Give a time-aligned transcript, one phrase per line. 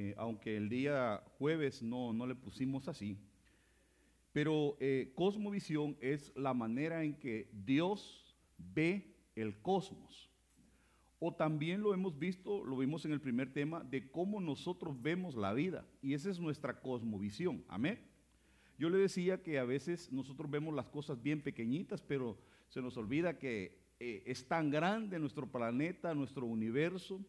[0.00, 3.18] eh, aunque el día jueves no, no le pusimos así.
[4.32, 10.30] Pero eh, cosmovisión es la manera en que Dios ve el cosmos.
[11.18, 15.34] O también lo hemos visto, lo vimos en el primer tema, de cómo nosotros vemos
[15.34, 15.84] la vida.
[16.00, 17.64] Y esa es nuestra cosmovisión.
[17.66, 17.98] Amén.
[18.78, 22.38] Yo le decía que a veces nosotros vemos las cosas bien pequeñitas, pero
[22.68, 27.20] se nos olvida que eh, es tan grande nuestro planeta, nuestro universo,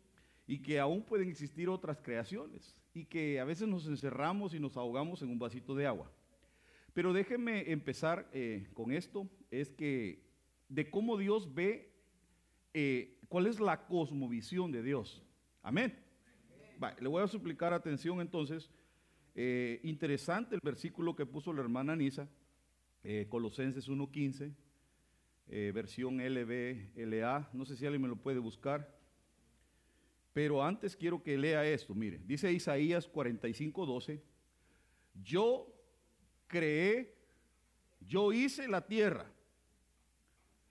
[0.50, 4.78] y que aún pueden existir otras creaciones, y que a veces nos encerramos y nos
[4.78, 6.12] ahogamos en un vasito de agua.
[6.92, 10.24] Pero déjenme empezar eh, con esto, es que
[10.68, 11.94] de cómo Dios ve,
[12.74, 15.24] eh, cuál es la cosmovisión de Dios.
[15.62, 15.96] Amén.
[17.00, 18.72] le voy a suplicar atención entonces.
[19.84, 22.28] interesante el versículo que puso la hermana Nisa,
[23.30, 24.52] Colosenses 1.15
[25.52, 28.99] eh, versión LBLA, no sé si alguien me lo puede buscar.
[30.34, 34.22] Pero antes quiero que lea esto, mire, dice Isaías 45, 12,
[35.24, 35.74] yo
[36.48, 37.16] creé,
[38.00, 39.26] yo hice la tierra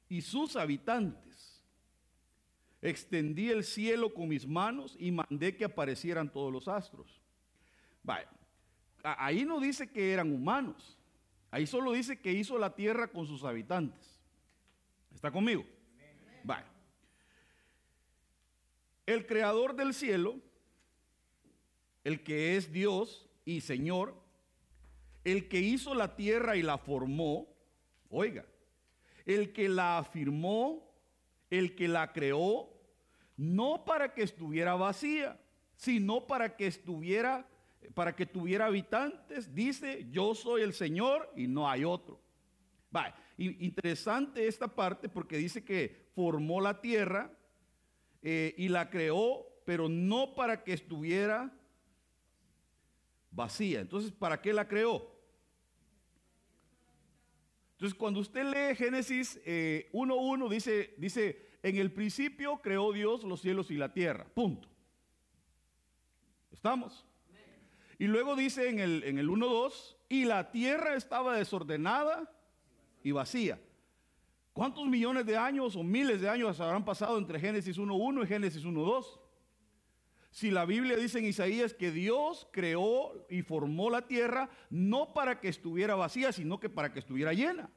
[0.08, 1.64] y sus habitantes,
[2.80, 7.20] extendí el cielo con mis manos y mandé que aparecieran todos los astros.
[8.02, 8.30] Vaya,
[9.02, 10.96] ahí no dice que eran humanos,
[11.50, 14.18] ahí solo dice que hizo la tierra con sus habitantes.
[15.12, 15.64] ¿Está conmigo?
[16.44, 16.77] Vale.
[19.08, 20.38] El creador del cielo,
[22.04, 24.14] el que es Dios y Señor,
[25.24, 27.48] el que hizo la tierra y la formó,
[28.10, 28.44] oiga,
[29.24, 30.94] el que la afirmó,
[31.48, 32.68] el que la creó,
[33.38, 35.40] no para que estuviera vacía,
[35.74, 37.48] sino para que estuviera,
[37.94, 42.20] para que tuviera habitantes, dice, yo soy el Señor y no hay otro.
[42.94, 47.37] Va, interesante esta parte porque dice que formó la tierra
[48.22, 51.52] eh, y la creó, pero no para que estuviera
[53.30, 53.80] vacía.
[53.80, 55.14] Entonces, ¿para qué la creó?
[57.72, 63.40] Entonces, cuando usted lee Génesis 1.1, eh, dice, dice, en el principio creó Dios los
[63.40, 64.26] cielos y la tierra.
[64.34, 64.68] Punto.
[66.50, 67.06] ¿Estamos?
[67.98, 72.32] Y luego dice en el, en el 1.2, y la tierra estaba desordenada
[73.02, 73.60] y vacía.
[74.58, 78.64] ¿Cuántos millones de años o miles de años habrán pasado entre Génesis 1.1 y Génesis
[78.64, 79.20] 1.2?
[80.32, 85.38] Si la Biblia dice en Isaías que Dios creó y formó la tierra no para
[85.38, 87.70] que estuviera vacía, sino que para que estuviera llena.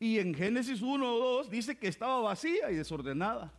[0.00, 3.54] Y en Génesis 1.2 dice que estaba vacía y desordenada.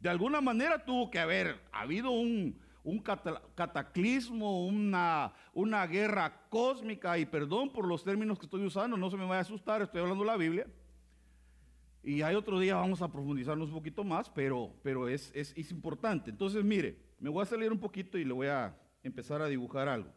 [0.00, 7.26] De alguna manera tuvo que haber habido un, un cataclismo, una, una guerra cósmica, y
[7.26, 10.22] perdón por los términos que estoy usando, no se me vaya a asustar, estoy hablando
[10.22, 10.66] de la Biblia.
[12.04, 16.30] Y hay otro día vamos a profundizarnos un poquito más, pero, pero es, es, importante.
[16.30, 19.88] Entonces, mire, me voy a salir un poquito y le voy a empezar a dibujar
[19.88, 20.12] algo.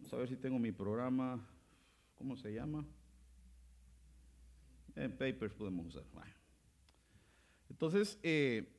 [0.00, 1.40] Vamos a ver si tengo mi programa,
[2.16, 2.84] ¿cómo se llama?
[4.96, 6.02] En papers podemos usar.
[7.70, 8.76] Entonces, eh,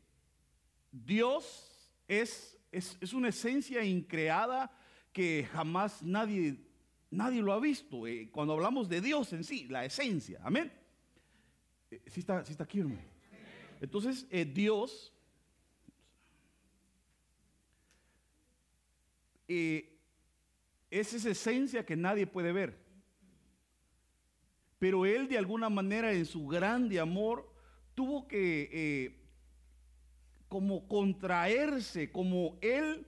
[0.91, 1.71] Dios
[2.07, 4.71] es es, una esencia increada
[5.13, 6.57] que jamás nadie,
[7.09, 8.05] nadie lo ha visto.
[8.05, 10.41] Eh, cuando hablamos de Dios en sí, la esencia.
[10.43, 10.71] Amén.
[11.89, 12.99] Eh, ¿Sí está, sí está aquí, hermano?
[13.79, 15.11] Entonces, eh, Dios
[19.47, 19.93] es
[20.89, 22.83] esa esencia que nadie puede ver.
[24.79, 27.53] Pero Él de alguna manera en su grande amor
[27.93, 29.24] tuvo que
[30.55, 33.05] como contraerse, como él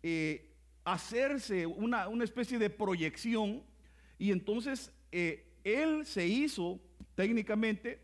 [0.00, 3.64] eh, hacerse una, especie de proyección.
[4.16, 6.80] Y entonces eh, él se hizo
[7.16, 8.00] técnicamente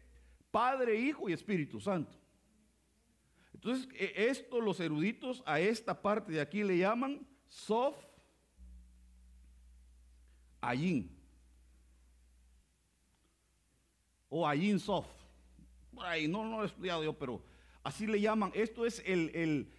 [0.50, 2.18] Padre, Hijo y Espíritu Santo.
[3.54, 7.94] Entonces, e, esto los eruditos a esta parte de aquí le llaman Sof
[10.60, 11.16] Ayin.
[14.28, 15.06] O Ayin Sof.
[15.92, 17.40] No, no lo he estudiado yo, pero
[17.82, 18.52] Así le llaman.
[18.54, 19.72] Esto es el,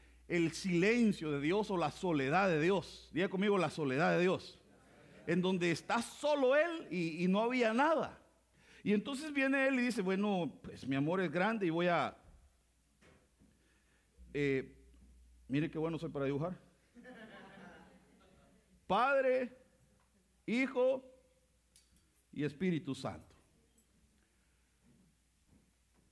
[0.54, 3.10] silencio de Dios o la soledad de Dios.
[3.14, 4.60] Diga conmigo la soledad de Dios.
[5.28, 8.20] En donde está solo Él y, no había nada.
[8.84, 12.18] Y entonces viene Él y dice, bueno, pues mi amor es grande y voy a...
[14.34, 14.74] Eh,
[15.48, 16.58] mire qué bueno soy para dibujar.
[18.88, 19.58] Padre,
[20.46, 21.06] Hijo
[22.34, 23.31] y Espíritu Santo.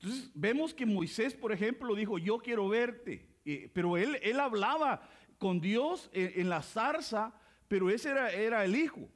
[0.01, 3.27] Entonces vemos que Moisés, por ejemplo, dijo, yo quiero verte.
[3.73, 5.01] pero él, él hablaba
[5.37, 7.33] con Dios en, la zarza,
[7.67, 9.09] pero ese era, era el hijo.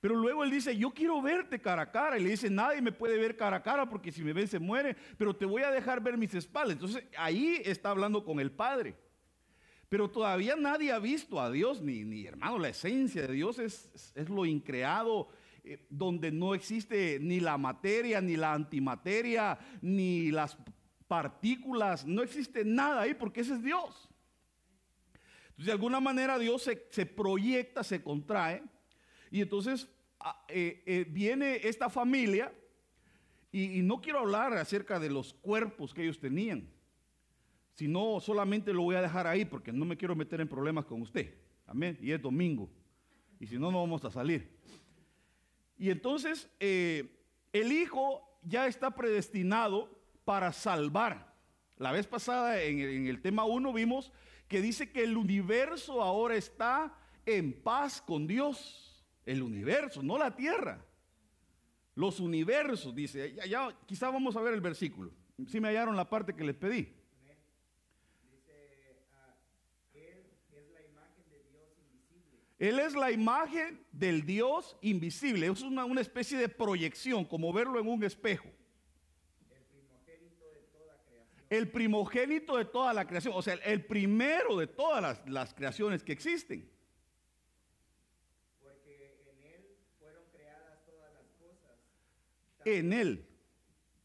[0.00, 2.18] Pero luego él dice, yo quiero verte cara a cara.
[2.18, 4.58] Y le dice, nadie me puede ver cara a cara porque si me ven se
[4.58, 6.74] muere, pero te voy a dejar ver mis espaldas.
[6.74, 8.94] Entonces ahí está hablando con el Padre.
[9.90, 14.12] Pero todavía nadie ha visto a Dios, ni, ni hermano, la esencia de Dios es,
[14.14, 15.28] es lo increado,
[15.68, 20.56] eh, donde no existe ni la materia, ni la antimateria, ni las
[21.06, 24.08] partículas, no existe nada ahí porque ese es Dios.
[25.48, 28.62] Entonces, de alguna manera Dios se, proyecta, se contrae,
[29.30, 29.88] y entonces
[30.20, 32.52] ah, eh, eh, viene esta familia,
[33.52, 36.68] y, y no quiero hablar acerca de los cuerpos que ellos tenían,
[37.74, 41.02] sino solamente lo voy a dejar ahí porque no me quiero meter en problemas con
[41.02, 41.34] usted.
[41.66, 41.98] Amén.
[42.00, 42.68] Y es domingo.
[43.38, 44.50] Y si no, no vamos a salir.
[45.78, 47.16] Y entonces eh,
[47.52, 49.90] el Hijo ya está predestinado
[50.24, 51.32] para salvar.
[51.76, 54.12] La vez pasada en el, tema 1 vimos
[54.48, 56.92] que dice que el universo ahora está
[57.24, 59.04] en paz con Dios.
[59.24, 60.84] El universo, no la tierra.
[61.94, 63.34] Los universos, dice.
[63.48, 65.12] Ya, quizá vamos a ver el versículo.
[65.46, 66.97] Si me hallaron la parte que les pedí.
[72.58, 75.46] Él es la imagen del Dios invisible.
[75.46, 78.48] Es una, especie de proyección, como verlo en un espejo.
[81.48, 83.32] El primogénito de toda la creación.
[83.36, 86.68] O sea, el primero de todas las, creaciones que existen.
[88.60, 91.78] Porque en Él fueron creadas todas las cosas.
[92.64, 93.24] En Él.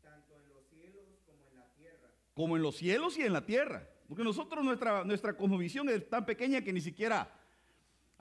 [0.04, 2.10] Tanto en los cielos como en la tierra.
[2.36, 3.90] Como en los cielos y en la tierra.
[4.08, 7.43] Porque nosotros, nuestra, nuestra es tan pequeña que ni siquiera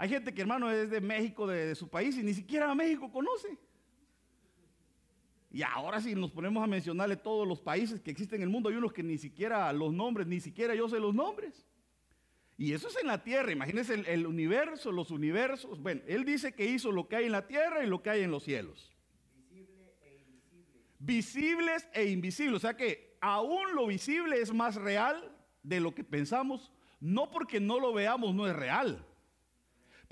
[0.03, 3.57] hay gente que, hermano, es de México, de, su país, y ni siquiera México conoce.
[5.49, 8.69] Y ahora si nos ponemos a mencionarle todos los países que existen en el mundo,
[8.69, 11.65] hay unos que ni siquiera los nombres, ni siquiera yo sé los nombres.
[12.59, 15.81] Y eso es en la tierra, imagínense el, universo, los universos.
[15.81, 18.23] Bueno, él dice que hizo lo que hay en la tierra y lo que hay
[18.23, 18.91] en los cielos.
[20.99, 22.57] Visibles e invisibles.
[22.57, 25.33] O sea que aún lo visible es más real
[25.63, 26.73] de lo que pensamos.
[26.99, 29.07] No porque no lo veamos, no es real.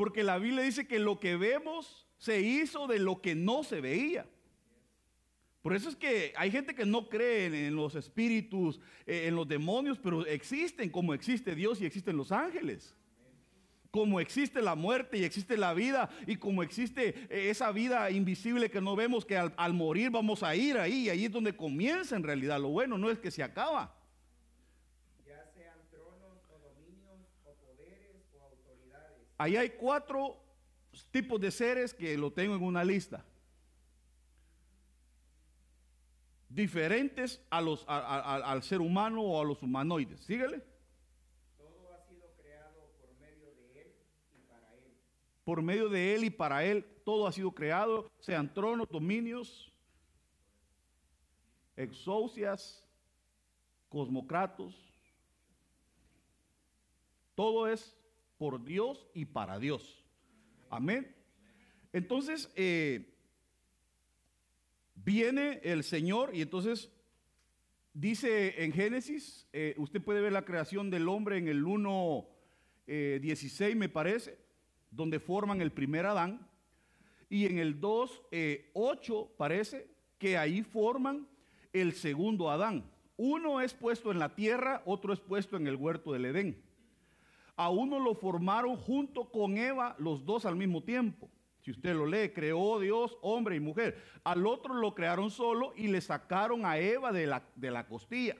[0.00, 3.82] Porque la Biblia dice que lo que vemos se hizo de lo que no se
[3.82, 4.26] veía.
[5.60, 9.46] Por eso es que hay gente que no cree en los espíritus, eh, en los
[9.46, 12.96] demonios, pero existen como existe Dios y existen los ángeles.
[13.90, 18.70] Como existe la muerte y existe la vida y como existe eh, esa vida invisible
[18.70, 22.16] que no vemos que al, morir vamos a ir ahí y ahí es donde comienza
[22.16, 22.58] en realidad.
[22.58, 23.99] Lo bueno no es que se acaba.
[29.40, 30.36] Ahí hay cuatro
[31.10, 33.24] tipos de seres que lo tengo en una lista.
[36.46, 40.20] Diferentes a los, al ser humano o a los humanoides.
[40.20, 40.62] Síguele.
[41.56, 43.94] Todo ha sido creado por medio de Él
[44.34, 44.92] y para Él.
[45.42, 49.72] Por medio de Él y para Él, todo ha sido creado, sean tronos, dominios,
[51.76, 52.86] exousias,
[53.88, 54.76] cosmocratos.
[57.34, 57.96] Todo es
[58.40, 60.02] por Dios y para Dios.
[60.70, 61.14] Amén.
[61.92, 63.12] Entonces, eh,
[64.94, 66.90] viene el Señor y entonces
[67.92, 72.26] dice en Génesis, eh, usted puede ver la creación del hombre en el 1,
[72.86, 74.38] 16 eh, me parece,
[74.90, 76.48] donde forman el primer Adán.
[77.28, 78.22] Y en el 2,
[78.72, 79.86] 8 parece
[80.18, 81.28] que ahí forman
[81.74, 82.90] el segundo Adán.
[83.18, 86.69] Uno es puesto en la tierra, otro es puesto en el huerto del Edén.
[87.60, 91.28] A uno lo formaron junto con Eva, los dos al mismo tiempo.
[91.60, 94.02] Si usted lo lee, creó Dios hombre y mujer.
[94.24, 98.34] Al otro lo crearon solo y le sacaron a Eva de la, de la costilla.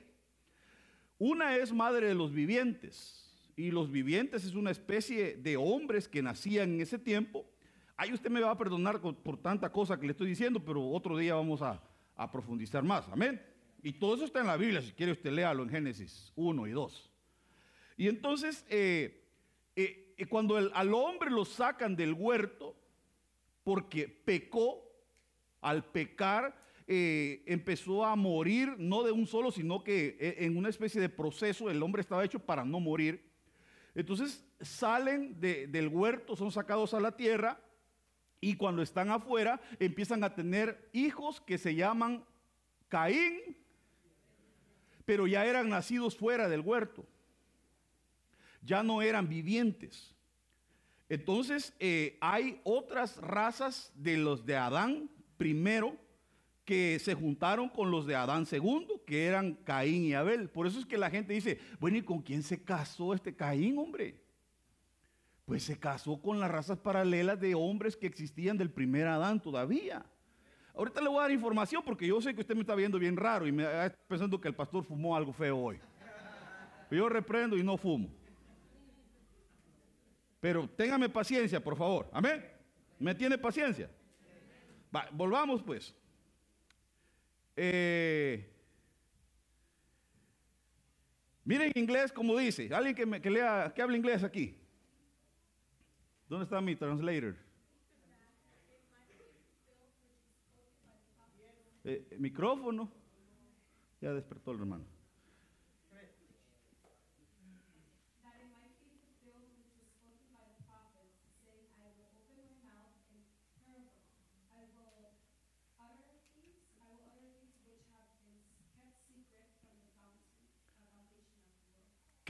[1.19, 3.31] Una es madre de los vivientes.
[3.55, 7.45] Y los vivientes es una especie de hombres que nacían en ese tiempo.
[7.97, 11.15] Ahí usted me va a perdonar por, tanta cosa que le estoy diciendo, pero otro
[11.15, 11.79] día vamos a,
[12.15, 13.07] a profundizar más.
[13.09, 13.39] Amén.
[13.83, 14.81] Y todo eso está en la Biblia.
[14.81, 17.10] Si quiere usted léalo en Génesis 1 y 2.
[18.01, 19.27] Y entonces, eh,
[19.75, 22.75] eh, eh, cuando al hombre lo sacan del huerto,
[23.63, 24.81] porque pecó,
[25.61, 31.09] al pecar, empezó a morir, no de un solo, sino que en una especie de
[31.09, 33.23] proceso, el hombre estaba hecho para no morir.
[33.93, 37.61] Entonces salen del huerto, son sacados a la tierra,
[38.39, 42.25] y cuando están afuera empiezan a tener hijos que se llaman
[42.89, 43.55] Caín,
[45.05, 47.05] pero ya eran nacidos fuera del huerto
[48.61, 50.13] ya no eran vivientes.
[51.09, 55.97] Entonces eh, hay otras razas de los de Adán primero
[56.63, 60.49] que se juntaron con los de Adán segundo, que eran Caín y Abel.
[60.49, 63.77] Por eso es que la gente dice, bueno, ¿y con quién se casó este Caín,
[63.77, 64.21] hombre?
[65.45, 70.05] Pues se casó con las razas paralelas de hombres que existían del primer Adán todavía.
[70.73, 73.17] Ahorita le voy a dar información porque yo sé que usted me está viendo bien
[73.17, 75.79] raro y me está pensando que el pastor fumó algo feo hoy.
[76.89, 78.09] Yo reprendo y no fumo.
[80.41, 82.09] Pero téngame paciencia, por favor.
[82.11, 82.43] Amén.
[82.99, 83.89] ¿Me tiene paciencia?
[84.93, 85.95] Va, volvamos pues.
[87.55, 88.51] Eh,
[91.45, 92.73] miren inglés como dice.
[92.73, 94.57] Alguien que, me, que lea, que hable inglés aquí.
[96.27, 97.35] ¿Dónde está mi translator?
[101.83, 102.91] Eh, micrófono.
[104.01, 104.90] Ya despertó el hermano.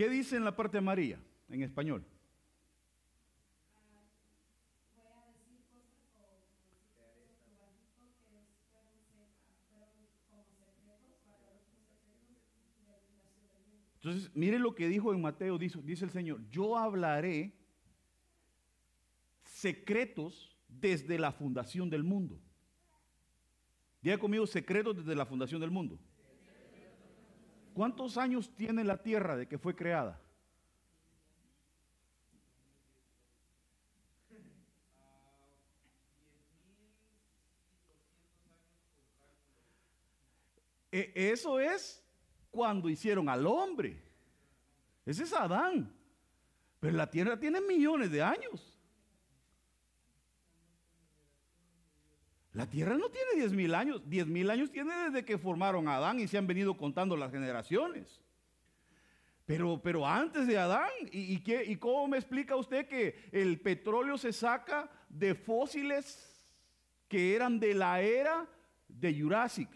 [0.01, 2.03] ¿Qué dice en la parte amarilla en español?
[13.97, 17.53] Entonces, mire lo que dijo en Mateo, dice, dice el Señor, yo hablaré
[19.43, 22.41] secretos desde la fundación del mundo.
[24.01, 25.99] Diga conmigo, secretos desde la fundación del mundo.
[27.73, 30.19] ¿Cuántos años tiene la tierra de que fue creada?
[40.91, 42.03] E- Eso es
[42.49, 44.01] cuando hicieron al hombre.
[45.05, 45.93] Ese es Adán.
[46.79, 48.70] Pero la tierra tiene millones de años.
[52.53, 54.01] La tierra no tiene diez mil años.
[54.09, 57.31] Diez mil años tiene desde que formaron a Adán y se han venido contando las
[57.31, 58.21] generaciones.
[59.45, 63.59] Pero, pero antes de Adán, ¿y, y qué- ¿y cómo me explica usted que el
[63.59, 66.27] petróleo se saca de fósiles
[67.07, 68.47] que eran de la era
[68.87, 69.69] de Jurassic?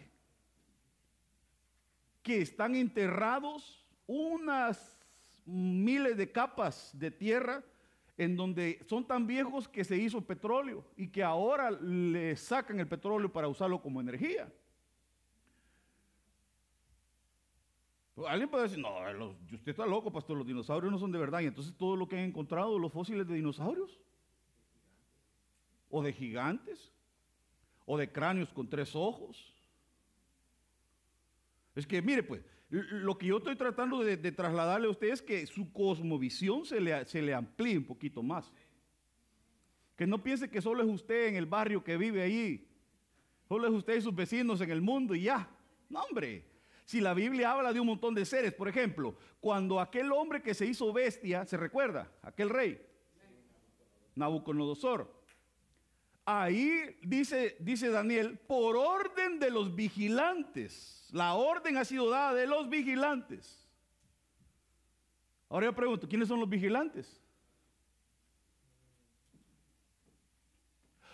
[2.22, 4.98] que están enterrados unas
[5.46, 7.64] miles de capas de tierra
[8.18, 12.88] en donde son tan viejos que se hizo petróleo y que ahora le sacan el
[12.88, 14.52] petróleo para usarlo como energía.
[18.28, 21.42] Alguien puede decir, no, usted está loco, pastor, los dinosaurios no son de verdad.
[21.42, 24.00] Y entonces todo lo que han encontrado, los fósiles de dinosaurios,
[25.90, 26.94] o de gigantes,
[27.86, 29.54] o de cráneos con tres ojos.
[31.76, 35.46] Es que, mire, pues, lo que yo estoy tratando de, trasladarle a usted es que
[35.46, 38.52] su cosmovisión se le, se le amplíe un poquito más.
[39.96, 42.68] Que no piense que solo es usted en el barrio que vive allí.
[43.48, 45.50] Solo es usted y sus vecinos en el mundo y ya.
[45.90, 46.46] No, hombre.
[46.86, 50.54] Si la Biblia habla de un montón de seres, por ejemplo, cuando aquel hombre que
[50.54, 52.12] se hizo bestia, ¿se recuerda?
[52.22, 52.80] Aquel rey,
[54.16, 55.15] Nabucodonosor.
[56.26, 61.08] Ahí dice, dice Daniel, por orden de los vigilantes.
[61.12, 63.70] La orden ha sido dada de los vigilantes.
[65.50, 67.22] Ahora yo pregunto, ¿quiénes son los vigilantes?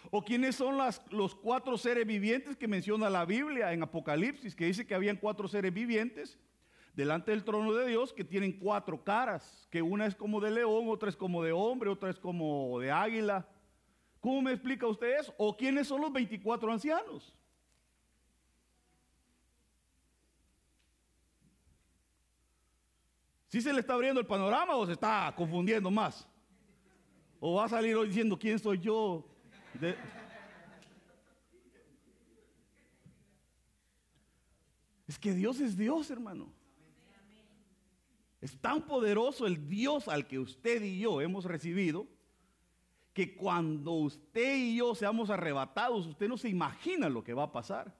[0.09, 0.77] ¿O quiénes son
[1.11, 4.55] los cuatro seres vivientes que menciona la Biblia en Apocalipsis?
[4.55, 6.37] Que dice que habían cuatro seres vivientes
[6.93, 10.85] delante del trono de Dios que tienen cuatro caras, que una es como de león,
[10.87, 13.47] otra es como de hombre, otra es como de águila.
[14.21, 15.33] ¿Cómo me explica usted eso?
[15.37, 17.35] ¿O quiénes son los 24 ancianos?
[23.47, 26.25] ¿Sí se le está abriendo el panorama o se está confundiendo más?
[27.39, 29.25] ¿O va a salir hoy diciendo quién soy yo?
[35.07, 36.53] Es que Dios es Dios, hermano.
[38.39, 42.07] Es tan poderoso el Dios al que usted y yo hemos recibido
[43.13, 47.51] que cuando usted y yo seamos arrebatados, usted no se imagina lo que va a
[47.51, 47.93] pasar.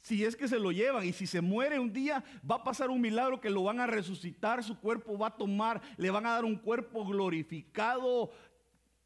[0.00, 2.90] Si es que se lo llevan y si se muere un día, va a pasar
[2.90, 6.32] un milagro que lo van a resucitar, su cuerpo va a tomar, le van a
[6.32, 8.32] dar un cuerpo glorificado.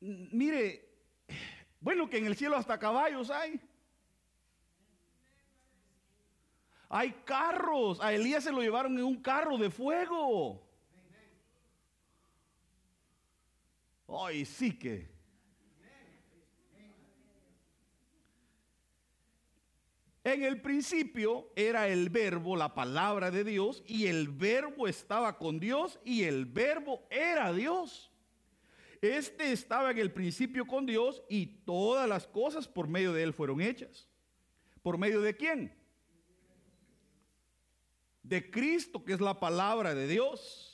[0.00, 0.88] Mire,
[1.80, 3.60] bueno que en el cielo hasta caballos hay.
[6.88, 8.00] Hay carros.
[8.00, 10.65] A Elías se lo llevaron en un carro de fuego.
[14.08, 15.16] Ay, sí que.
[20.26, 25.60] En el principio era el verbo, la palabra de Dios, y el verbo estaba con
[25.60, 28.10] Dios y el verbo era Dios.
[29.00, 33.32] Este estaba en el principio con Dios y todas las cosas por medio de él
[33.32, 34.08] fueron hechas.
[34.82, 35.72] ¿Por medio de quién?
[38.24, 40.65] De Cristo, que es la palabra de Dios.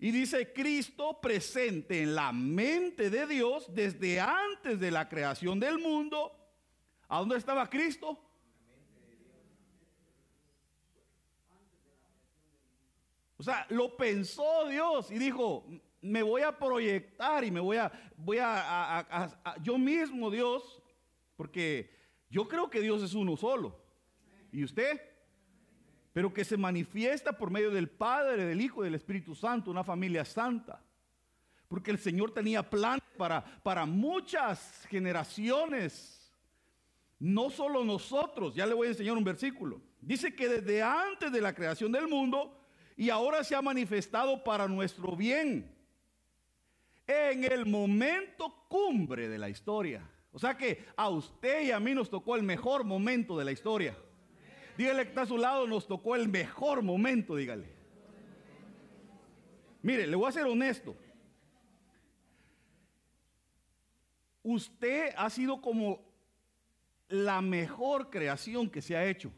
[0.00, 5.78] Y dice Cristo presente en la mente de Dios desde antes de la creación del
[5.78, 6.32] mundo.
[7.08, 8.18] ¿A dónde estaba Cristo?
[13.36, 15.64] O sea, lo pensó Dios y dijo,
[16.00, 20.82] me voy a proyectar y me voy a, voy a, a- yo mismo, Dios,
[21.36, 21.90] porque
[22.30, 23.80] yo creo que Dios es uno solo.
[24.50, 25.00] ¿Y usted?
[26.12, 29.84] Pero que se manifiesta por medio del Padre, del Hijo y del Espíritu Santo, una
[29.84, 30.82] familia santa.
[31.68, 36.32] Porque el Señor tenía planes para, para muchas generaciones.
[37.18, 39.80] No solo nosotros, ya le voy a enseñar un versículo.
[40.00, 42.58] Dice que desde antes de la creación del mundo
[42.96, 45.72] y ahora se ha manifestado para nuestro bien.
[47.06, 50.02] En el momento cumbre de la historia.
[50.32, 53.52] O sea que a usted y a mí nos tocó el mejor momento de la
[53.52, 53.96] historia.
[54.78, 57.66] Dígale que está a su lado, nos tocó el mejor momento, dígale.
[59.82, 60.96] Mire, le voy a ser honesto.
[64.44, 66.00] Usted ha sido como
[67.08, 69.32] la mejor creación que se ha hecho.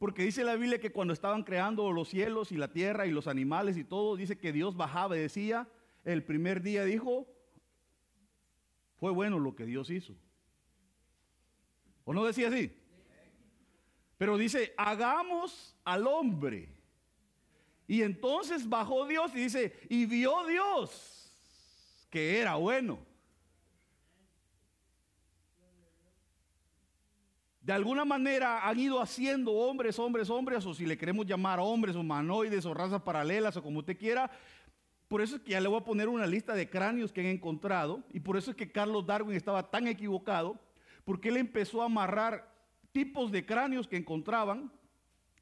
[0.00, 3.28] Porque dice la Biblia que cuando estaban creando los cielos y la tierra y los
[3.28, 5.68] animales y todo, dice que Dios bajaba y decía,
[6.02, 7.28] el primer día dijo,
[8.96, 10.16] fue bueno lo que Dios hizo.
[12.02, 12.79] ¿O no decía así?
[14.20, 16.68] Pero dice, hagamos al hombre.
[17.86, 21.32] Y entonces bajó Dios y dice, y vio Dios
[22.10, 22.98] que era bueno.
[27.62, 31.96] De alguna manera han ido haciendo hombres, hombres, hombres, o si le queremos llamar hombres,
[31.96, 34.30] humanoides o razas paralelas o como usted quiera.
[35.08, 37.26] Por eso es que ya le voy a poner una lista de cráneos que han
[37.28, 38.04] encontrado.
[38.12, 40.60] Y por eso es que Carlos Darwin estaba tan equivocado,
[41.06, 42.50] porque él empezó a amarrar
[42.92, 44.72] tipos de cráneos que encontraban,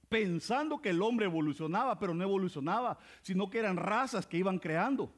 [0.09, 5.12] pensando que el hombre evolucionaba, pero no evolucionaba, sino que eran razas que iban creando.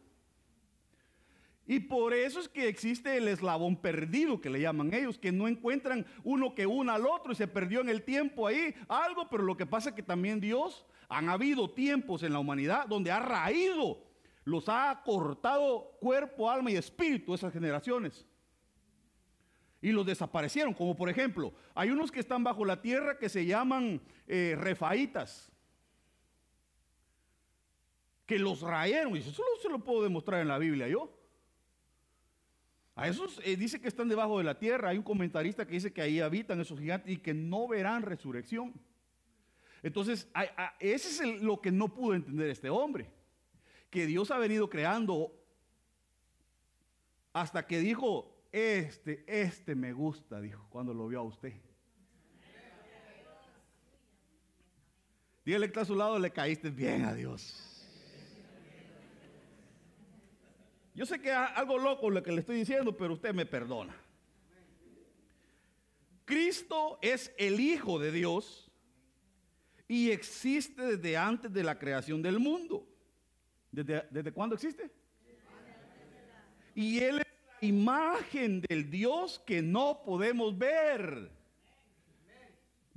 [1.66, 5.46] Y por eso es que existe el eslabón perdido que le llaman ellos, que no
[5.46, 9.44] encuentran uno que una al otro y se perdió en el tiempo ahí algo, pero
[9.44, 13.20] lo que pasa es que también Dios, han habido tiempos en la humanidad donde ha
[13.20, 14.02] raído,
[14.44, 18.26] los ha cortado cuerpo, alma y espíritu esas generaciones.
[19.82, 23.46] Y los desaparecieron, como por ejemplo, hay unos que están bajo la tierra que se
[23.46, 25.50] llaman eh, refaitas,
[28.26, 31.16] que los rayeron, y eso se lo puedo demostrar en la Biblia yo.
[32.94, 34.90] A esos eh, dice que están debajo de la tierra.
[34.90, 38.74] Hay un comentarista que dice que ahí habitan esos gigantes y que no verán resurrección.
[39.82, 43.10] Entonces, a- a- ese es lo que no pudo entender este hombre.
[43.88, 45.32] Que Dios ha venido creando
[47.32, 51.54] hasta que dijo, este, este me gusta, dijo, cuando lo vio a usted.
[55.44, 57.66] Dígale que está a su lado, le caíste bien a Dios.
[60.94, 63.96] Yo sé que es algo loco lo que le estoy diciendo, pero usted me perdona.
[66.24, 68.70] Cristo es el Hijo de Dios
[69.88, 72.86] y existe desde antes de la creación del mundo.
[73.72, 74.90] ¿Desde, desde cuándo existe?
[76.74, 77.22] Y Él
[77.60, 81.30] imagen del Dios que no podemos ver.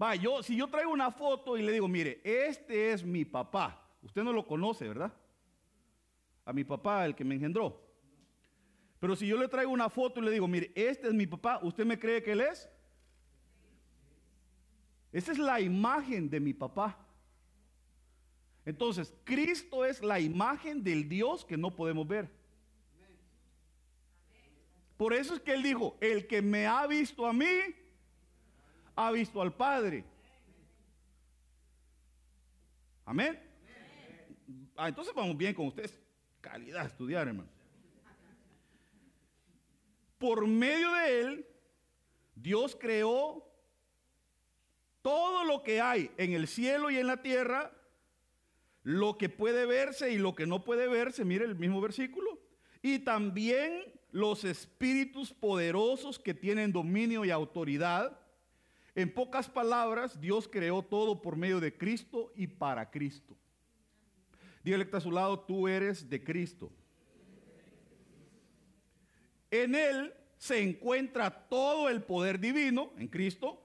[0.02, 3.88] Va, yo, si yo traigo una foto y le digo, mire, este es mi papá.
[4.02, 5.14] Usted no lo conoce, ¿verdad?
[6.46, 7.82] A mi papá, el que me engendró.
[9.00, 11.60] Pero si yo le traigo una foto y le digo, mire, este es mi papá,
[11.62, 12.70] ¿usted me cree que él es?
[15.12, 16.98] Esa es la imagen de mi papá.
[18.66, 22.30] Entonces, Cristo es la imagen del Dios que no podemos ver.
[25.04, 27.46] Por eso es que él dijo, el que me ha visto a mí,
[28.96, 30.06] ha visto al Padre.
[33.04, 33.38] Amén.
[34.78, 36.00] Ah, entonces vamos bien con ustedes.
[36.40, 37.50] Calidad estudiar, hermano.
[40.20, 41.48] Por medio de él,
[42.34, 43.46] Dios creó
[45.02, 47.74] todo lo que hay en el cielo y en la tierra,
[48.84, 52.40] lo que puede verse y lo que no puede verse, mire el mismo versículo,
[52.82, 53.84] y también
[54.14, 58.18] los espíritus poderosos que tienen dominio y autoridad.
[58.96, 63.36] En pocas palabras, Dios creó todo por medio de Cristo y para Cristo.
[64.64, 66.72] Dígale que está a su lado, tú eres de Cristo.
[69.50, 73.60] En Él se encuentra todo el poder divino, en Cristo.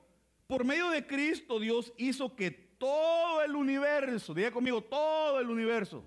[0.47, 6.03] Por medio de Cristo Dios hizo que todo el universo, diga conmigo, todo el universo,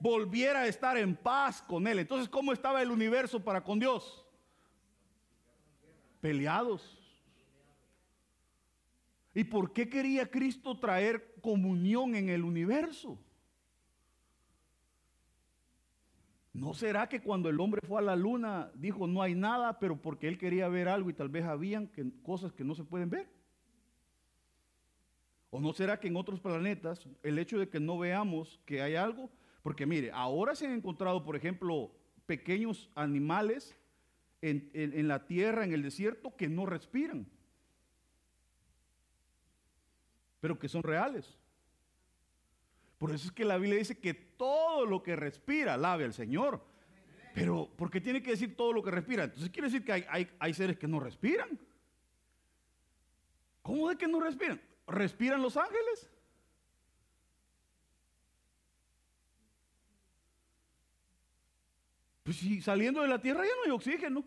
[0.00, 2.00] volviera a estar en paz con Él.
[2.00, 4.26] Entonces, ¿cómo estaba el universo para con Dios?
[6.20, 6.96] Peleados.
[9.34, 13.18] ¿Y por qué quería Cristo traer comunión en el universo?
[16.52, 20.00] ¿No será que cuando el hombre fue a la luna dijo no hay nada, pero
[20.00, 21.88] porque él quería ver algo y tal vez habían
[22.24, 23.28] cosas que no se pueden ver?
[25.50, 28.96] ¿O no será que en otros planetas el hecho de que no veamos que hay
[28.96, 29.30] algo
[29.62, 31.90] Porque mire, ahora se han encontrado, por ejemplo,
[32.26, 33.76] pequeños animales
[34.42, 37.26] en, la tierra, en el desierto, que no respiran,
[40.40, 41.36] pero que son reales.
[42.98, 46.62] Por eso es que la Biblia dice que todo lo que respira, alabe al Señor.
[47.34, 49.24] Pero, ¿por qué tiene que decir todo lo que respira?
[49.24, 51.58] Entonces quiere decir que hay, hay- hay seres que no respiran.
[53.62, 54.60] ¿Cómo de que no respiran?
[54.86, 56.10] ¿Respiran los ángeles?
[62.30, 64.24] Pues si saliendo de la tierra ya no hay oxígeno.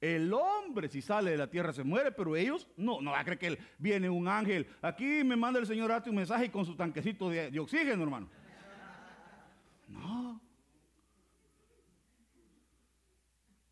[0.00, 3.24] El hombre si sale de la tierra se muere, pero ellos no, no va a
[3.24, 4.66] creer que viene un ángel.
[4.80, 8.30] Aquí me manda el Señor Arte un mensaje con su tanquecito de, de oxígeno, hermano.
[9.88, 10.40] No.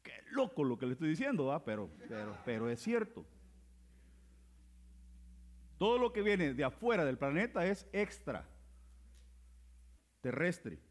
[0.02, 1.64] Qué loco lo que le estoy diciendo, ¿va?
[1.64, 3.24] Pero, pero, pero es cierto.
[5.78, 8.46] Todo lo que viene de afuera del planeta es extra
[10.20, 10.84] terrestre.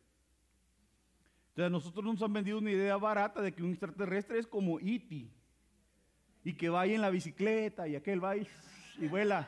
[1.55, 5.29] Entonces nosotros nos han vendido una idea barata de que un extraterrestre es como E.T.
[6.43, 8.45] y que vaya en la bicicleta y aquel va y,
[8.97, 9.47] y vuela.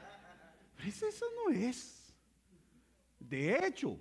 [0.77, 2.15] Pero eso- eso no es.
[3.19, 3.99] De hecho,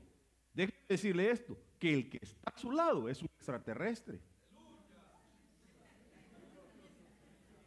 [0.55, 4.21] déjeme decirle esto, que el que está a su lado es un extraterrestre.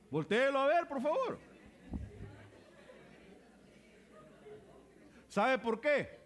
[0.09, 1.37] Voltéelo a ver, por favor.
[5.27, 6.17] ¿Sabe por qué?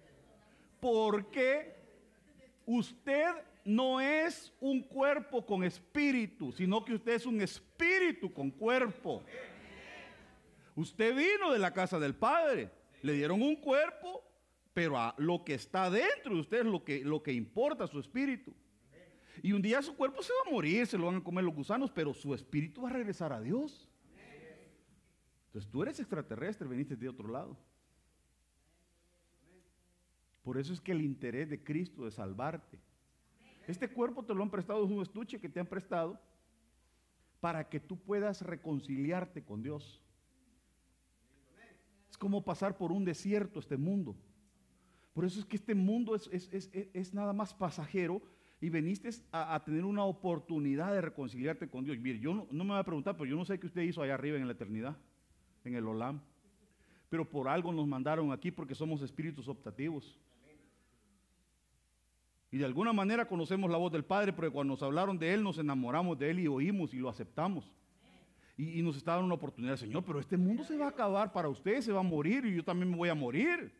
[0.79, 1.75] Porque
[2.67, 3.33] usted
[3.65, 9.23] no es un cuerpo con espíritu, sino que usted es un espíritu con cuerpo.
[10.75, 12.71] Usted vino de la casa del Padre,
[13.01, 14.23] le dieron un cuerpo,
[14.73, 17.99] pero a lo que está dentro de usted es lo que, lo que importa, su
[17.99, 18.53] espíritu.
[19.41, 21.55] Y un día su cuerpo se va a morir, se lo van a comer los
[21.55, 23.89] gusanos, pero su espíritu va a regresar a Dios.
[25.47, 27.57] Entonces tú eres extraterrestre, veniste de otro lado.
[30.43, 32.79] Por eso es que el interés de Cristo es salvarte.
[33.67, 36.19] Este cuerpo te lo han prestado, es un estuche que te han prestado
[37.39, 40.01] para que tú puedas reconciliarte con Dios.
[42.09, 44.15] Es como pasar por un desierto este mundo.
[45.13, 48.21] Por eso es que este mundo es, es- es- es- nada más pasajero
[48.61, 51.97] y veniste a, a tener una oportunidad de reconciliarte con Dios.
[51.99, 54.01] Mire, yo no, no me voy a preguntar, pero yo no sé qué usted hizo
[54.01, 54.97] allá arriba en la eternidad,
[55.63, 56.21] en el Olam.
[57.09, 60.17] Pero por algo nos mandaron aquí porque somos espíritus optativos.
[62.53, 65.41] Y de alguna manera conocemos la voz del Padre, porque cuando nos hablaron de Él,
[65.41, 67.73] nos enamoramos de Él y oímos y lo aceptamos.
[68.55, 71.49] Y, nos está dando una oportunidad, Señor, pero este mundo se va a acabar para
[71.49, 73.73] usted, se va a morir y yo también me voy a morir.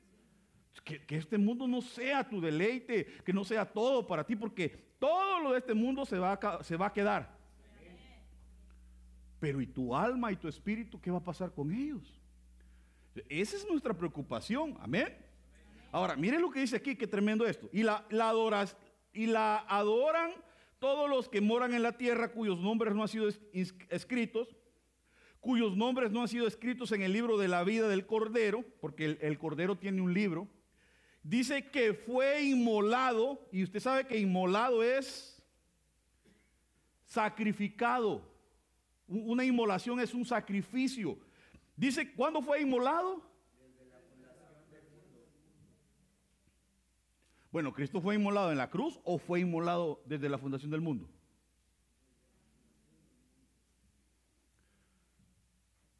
[0.83, 5.39] Que, este mundo no sea tu deleite, que no sea todo para ti, porque todo
[5.41, 7.38] lo de este mundo se va se va a quedar.
[9.39, 12.19] Pero ¿y tu alma y tu espíritu qué va a pasar con ellos?
[13.29, 15.22] Esa es nuestra preocupación, amén.
[15.93, 17.69] Ahora, mire lo que dice aquí, qué tremendo esto.
[17.71, 18.03] Y la,
[19.67, 20.32] adoran
[20.79, 24.56] todos los que moran en la tierra cuyos nombres no han sido escritos,
[25.39, 29.06] cuyos nombres no han sido escritos en el libro de la vida del Cordero, porque
[29.06, 30.47] el, el Cordero tiene un libro.
[31.21, 35.43] Dice que fue inmolado, y usted sabe que inmolado es
[37.06, 38.27] sacrificado.
[39.08, 41.19] Una inmolación es un sacrificio.
[41.75, 43.33] Dice, ¿cuándo fue inmolado?
[47.54, 51.08] Bueno, ¿Cristo fue inmolado en la cruz o fue inmolado desde la fundación del mundo?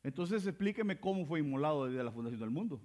[0.02, 2.82] Entonces explíqueme cómo fue inmolado desde la fundación del mundo.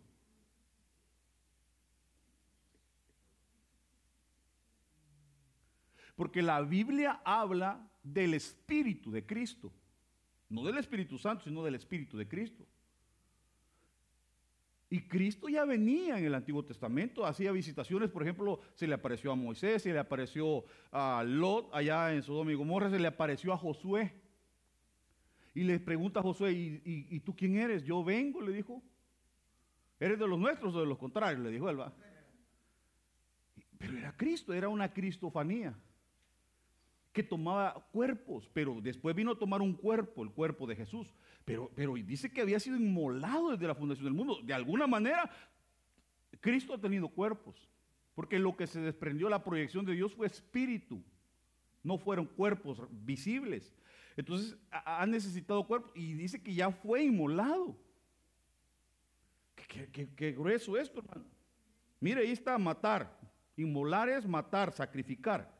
[6.14, 9.72] Porque la Biblia habla del Espíritu de Cristo.
[10.50, 12.66] No del Espíritu Santo, sino del Espíritu de Cristo.
[14.90, 19.30] Y Cristo ya venía en el Antiguo Testamento, hacía visitaciones, por ejemplo, se le apareció
[19.32, 23.52] a Moisés, se le apareció a Lot allá en Sodoma y Gomorra, se le apareció
[23.52, 24.14] a Josué.
[25.54, 27.84] Y le pregunta a Josué, ¿y, y- tú quién eres?
[27.84, 28.82] Yo vengo, le dijo.
[30.00, 31.42] ¿Eres de los nuestros o de los contrarios?
[31.42, 31.92] Le dijo él, va.
[33.76, 35.74] Pero era Cristo, era una cristofanía
[37.12, 41.14] que tomaba cuerpos, pero después vino a tomar un cuerpo, el cuerpo de Jesús.
[41.44, 44.40] Pero, pero dice que había sido inmolado desde la fundación del mundo.
[44.42, 45.30] De alguna manera,
[46.40, 47.68] Cristo ha tenido cuerpos,
[48.14, 51.02] porque lo que se desprendió la proyección de Dios fue espíritu,
[51.82, 53.74] no fueron cuerpos visibles.
[54.16, 57.78] Entonces, ha, necesitado cuerpos y dice que ya fue inmolado.
[59.54, 61.24] Qué- qué grueso esto, hermano.
[62.00, 63.18] Mire, ahí está matar.
[63.56, 65.57] Inmolar es matar, sacrificar.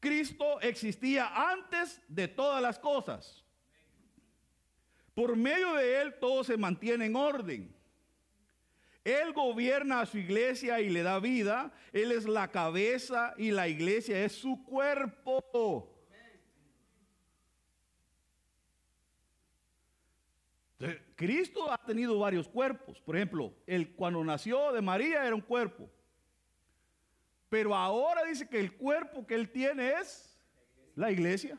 [0.00, 3.44] Cristo existía antes de todas las cosas.
[5.14, 7.74] Por medio de Él todo se mantiene en orden.
[9.02, 11.72] Él gobierna a su iglesia y le da vida.
[11.92, 15.94] Él es la cabeza y la iglesia es su cuerpo.
[21.16, 23.00] Cristo ha tenido varios cuerpos.
[23.00, 25.90] Por ejemplo, él cuando nació de María era un cuerpo.
[27.48, 30.38] Pero ahora dice que el cuerpo que él tiene es
[30.94, 31.58] la iglesia.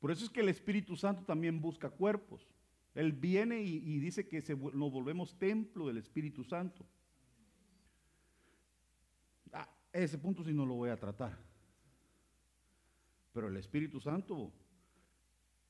[0.00, 2.46] Por eso es que el Espíritu Santo también busca cuerpos.
[2.94, 6.86] Él viene y, dice que se nos volvemos templo del Espíritu Santo.
[9.52, 11.36] Ah, ese punto sí no lo voy a tratar.
[13.32, 14.52] Pero el Espíritu Santo,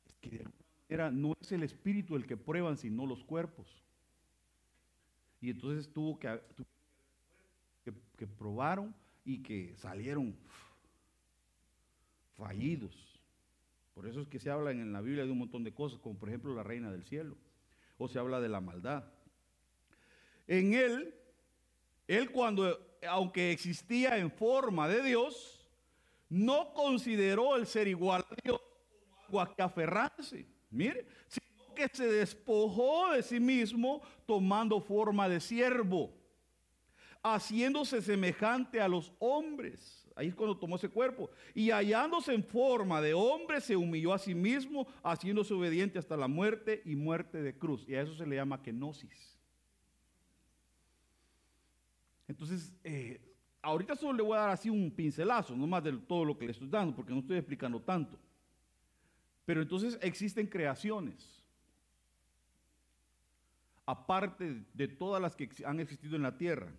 [0.07, 3.83] es que de alguna manera no es el Espíritu el que prueban, sino los cuerpos.
[5.41, 6.41] Y entonces tuvo que,
[7.85, 10.35] que, que probaron y que salieron
[12.37, 13.21] fallidos.
[13.95, 16.19] Por eso es que se habla en la Biblia de un montón de cosas, como
[16.19, 17.37] por ejemplo la reina del cielo,
[17.99, 19.05] o se habla de la maldad.
[20.47, 21.15] En él,
[22.07, 25.69] él cuando, aunque existía en forma de Dios,
[26.29, 28.61] no consideró el ser igual a Dios
[29.27, 30.47] como a que aferrarse.
[30.71, 31.07] Mire,
[31.79, 36.13] que se despojó de sí mismo tomando forma de siervo,
[37.23, 40.05] haciéndose semejante a los hombres.
[40.17, 41.31] Ahí es cuando tomó ese cuerpo.
[41.55, 46.27] Y hallándose en forma de hombre, se humilló a sí mismo, haciéndose obediente hasta la
[46.27, 47.85] muerte y muerte de cruz.
[47.87, 49.39] Y a eso se le llama kenosis.
[52.27, 53.21] Entonces, eh,
[53.63, 56.47] ahorita solo le voy a dar así un pincelazo, no más de todo lo que
[56.47, 58.19] le estoy dando, porque no estoy explicando tanto.
[59.45, 61.38] Pero entonces existen creaciones,
[63.89, 66.71] aparte de todas las que han existido en la tierra.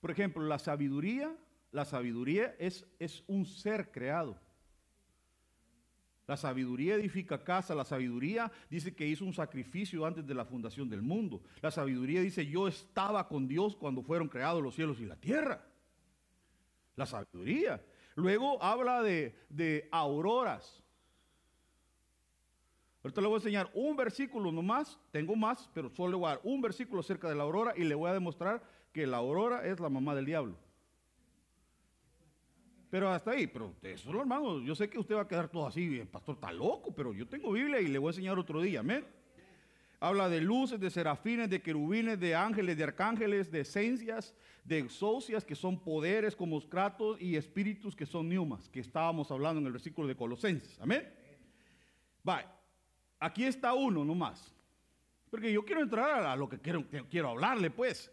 [0.00, 1.36] Por ejemplo, la sabiduría,
[1.72, 4.38] la sabiduría es, es un ser creado.
[6.28, 10.88] La sabiduría edifica casa, la sabiduría dice que hizo un sacrificio antes de la fundación
[10.88, 11.42] del mundo.
[11.60, 15.66] La sabiduría dice yo estaba con Dios cuando fueron creados los cielos y la tierra.
[16.94, 17.84] La sabiduría.
[18.14, 20.83] Luego habla de, de auroras.
[23.04, 26.30] Ahorita le voy a enseñar un versículo nomás, tengo más, pero solo le voy a
[26.30, 28.62] dar un versículo acerca de la aurora y le voy a demostrar
[28.94, 30.56] que la aurora es la mamá del diablo.
[32.88, 35.98] Pero hasta ahí, pero eso, hermano, yo sé que usted va a quedar todo así,
[35.98, 38.80] el pastor está loco, pero yo tengo Biblia y le voy a enseñar otro día,
[38.80, 39.04] amén.
[40.00, 45.44] Habla de luces, de serafines, de querubines, de ángeles, de arcángeles, de esencias, de exocias,
[45.44, 49.72] que son poderes como kratos y espíritus que son neumas, que estábamos hablando en el
[49.72, 51.12] versículo de Colosenses, amén.
[52.22, 52.53] Vaya,
[53.24, 54.52] aquí está uno nomás,
[55.30, 58.10] porque yo quiero entrar a lo que quiero, que quiero hablarle, pues.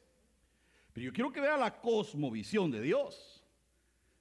[0.93, 3.43] Pero yo quiero que vea la cosmovisión de Dios.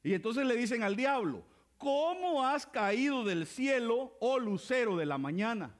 [0.02, 1.44] Y entonces le dicen al diablo,
[1.78, 5.74] ¿cómo has caído del cielo, oh lucero de la mañana?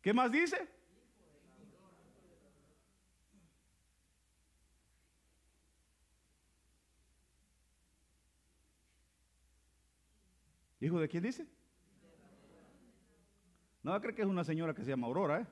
[0.00, 0.68] ¿Qué más dice?
[10.82, 11.46] ¿Hijo de quién dice?
[13.84, 15.46] No cree que es una señora que se llama Aurora, ¿eh?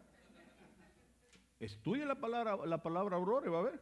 [1.60, 3.80] Estudie la palabra, la palabra Aurora y va a ver.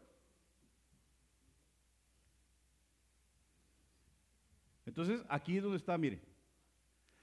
[4.84, 6.20] Entonces, aquí es donde está, mire.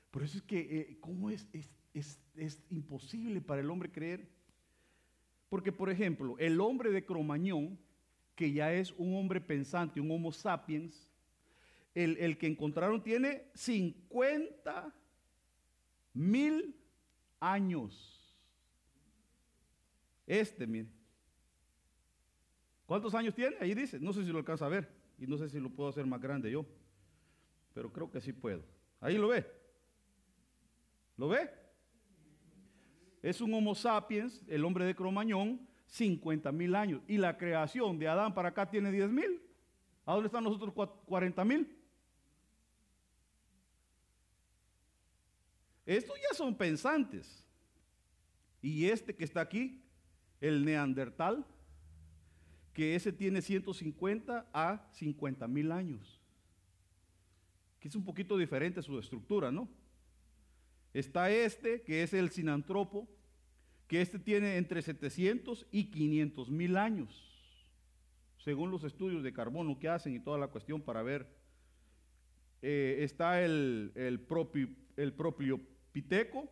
[0.09, 4.27] Por eso es que, eh, ¿cómo es, es, es, es imposible para el hombre creer?
[5.49, 7.77] Porque, por ejemplo, el hombre de Cromañón,
[8.35, 11.11] que ya es un hombre pensante, un homo sapiens,
[11.95, 14.93] el, que encontraron tiene 50
[16.13, 16.75] mil
[17.39, 18.35] años.
[20.27, 20.89] Este, mire.
[22.85, 23.55] ¿Cuántos años tiene?
[23.59, 23.99] Ahí dice.
[23.99, 24.93] No sé si lo alcanza a ver.
[25.17, 26.65] Y no sé si lo puedo hacer más grande yo.
[27.73, 28.63] Pero creo que sí puedo.
[28.99, 29.45] Ahí lo ve.
[31.17, 31.49] ¿Lo ve?
[33.21, 37.01] Es un Homo sapiens, el hombre de Cromañón, 50 mil años.
[37.07, 39.41] Y la creación de Adán para acá tiene 10 mil.
[40.05, 40.73] ¿A dónde están nosotros
[41.05, 41.74] 40 mil?
[45.85, 47.45] Estos ya son pensantes.
[48.61, 49.83] Y este que está aquí,
[50.41, 51.45] el neandertal,
[52.73, 56.19] que ese tiene 150 a 50 mil años.
[57.79, 59.69] Que es un poquito diferente su estructura, ¿no?
[60.93, 63.07] Está este, que es el sinantropo,
[63.87, 67.31] que este tiene entre 700 y 500 mil años,
[68.37, 71.27] según los estudios de carbono que hacen y toda la cuestión para ver.
[72.61, 74.25] Eh, está el, el,
[74.97, 75.59] el propio
[75.95, 76.51] piteco,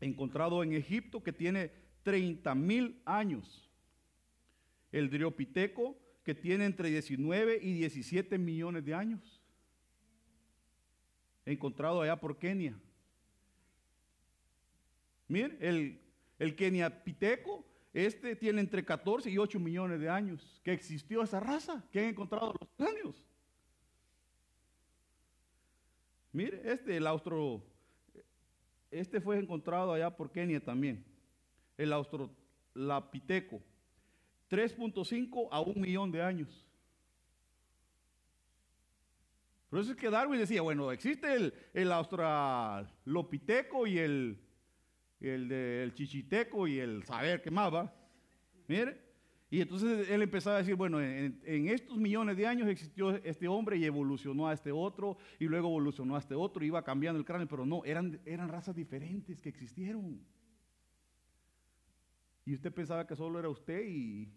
[0.00, 1.70] encontrado en Egipto, que tiene
[2.02, 3.70] 30 mil años.
[4.90, 9.40] El driopiteco, que tiene entre 19 y 17 millones de años.
[11.44, 12.76] Encontrado allá por Kenia.
[15.28, 16.00] Mire, el,
[16.40, 21.84] el Keniapiteco, este tiene entre 14 y 8 millones de años que existió esa raza,
[21.92, 23.24] que han encontrado los cráneos.
[26.32, 27.64] Mire, este, el austro,
[28.98, 31.04] este fue encontrado allá por Kenia también,
[31.76, 33.60] el australopiteco,
[34.50, 36.66] 3.5 a 1 millón de años.
[39.68, 44.38] Por eso es que Darwin decía, bueno, existe el, el australopiteco y el,
[45.20, 47.90] el del chichiteco y el saber qué más.
[48.68, 49.05] Mire,
[49.48, 53.76] y entonces él empezaba a decir, bueno, en, estos millones de años existió este hombre
[53.76, 57.24] y evolucionó a este otro, y luego evolucionó a este otro, y iba cambiando el
[57.24, 60.20] cráneo, pero no, eran, eran razas diferentes que existieron.
[62.44, 64.32] Y usted pensaba que solo era usted y...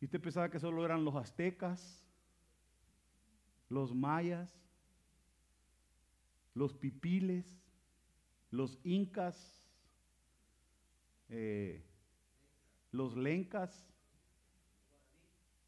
[0.00, 2.06] Y usted pensaba que solo eran los aztecas,
[3.68, 4.54] los mayas,
[6.54, 7.60] los pipiles,
[8.50, 9.67] los incas,
[11.28, 11.82] eh,
[12.90, 13.86] los lencas,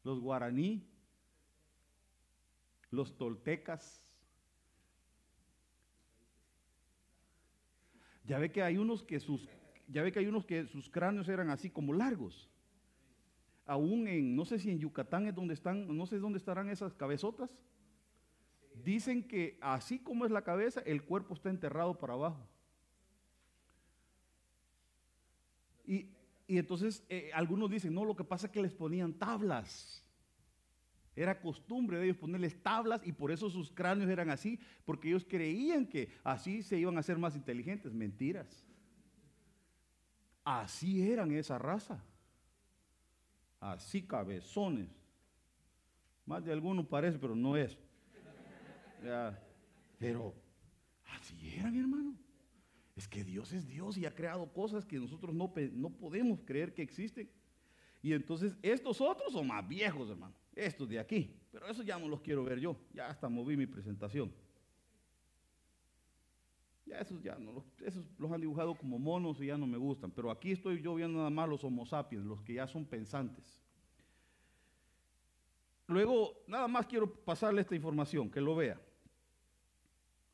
[0.03, 0.87] los guaraní,
[2.89, 4.03] los toltecas.
[8.25, 9.47] Ya ve que hay unos que sus,
[9.87, 12.49] ya ve que hay unos que sus cráneos eran así como largos.
[13.65, 16.93] Aún en, no sé si en Yucatán es donde están, no sé dónde estarán esas
[16.93, 17.49] cabezotas.
[18.83, 22.50] Dicen que así como es la cabeza, el cuerpo está enterrado para abajo.
[25.91, 26.09] Y,
[26.47, 30.05] entonces eh, algunos dicen, no, lo que pasa es que les ponían tablas.
[31.13, 35.25] Era costumbre de ellos ponerles tablas y por eso sus cráneos eran así, porque ellos
[35.27, 37.93] creían que así se iban a ser más inteligentes.
[37.93, 38.65] Mentiras.
[40.45, 42.01] Así eran esa raza.
[43.59, 44.87] Así cabezones.
[46.25, 47.77] Más de alguno parece, pero no es.
[49.99, 50.33] Pero
[51.17, 52.15] así eran, hermano.
[53.01, 56.71] Es que Dios es Dios y ha creado cosas que nosotros no, no podemos creer
[56.71, 57.27] que existen.
[57.99, 60.35] Y entonces estos otros son más viejos, hermano.
[60.55, 61.35] Estos de aquí.
[61.51, 62.77] Pero eso ya no los quiero ver yo.
[62.93, 64.31] Ya hasta moví mi presentación.
[66.85, 70.11] Ya esos ya no, esos los han dibujado como monos y ya no me gustan.
[70.11, 73.63] Pero aquí estoy yo viendo nada más los homo sapiens, los que ya son pensantes.
[75.87, 78.79] Luego, nada más quiero pasarle esta información, que lo vea.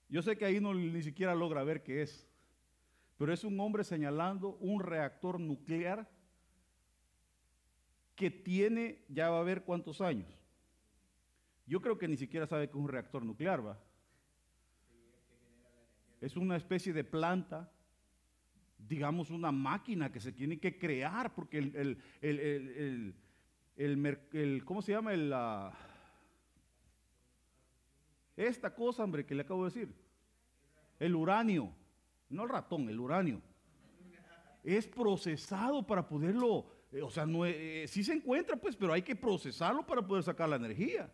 [0.10, 2.28] Yo sé que ahí no ni siquiera logra ver qué es,
[3.18, 6.10] pero es un hombre señalando un reactor nuclear
[8.16, 10.28] que tiene, ya va a ver cuántos años.
[11.66, 13.80] Yo creo que ni siquiera sabe que es un reactor nuclear, va.
[16.22, 17.72] Es una especie de planta,
[18.78, 23.16] digamos una máquina que se tiene que crear, porque el, el,
[23.78, 25.14] el ¿cómo se llama?
[25.14, 25.34] El,
[28.36, 29.96] esta cosa, hombre, que le acabo de decir.
[31.00, 31.74] El uranio.
[32.30, 33.42] No el ratón, el uranio.
[34.64, 39.02] Es procesado para poderlo, eh, o sea, no, eh, sí se encuentra, pues, pero hay
[39.02, 41.12] que procesarlo para poder sacar la energía.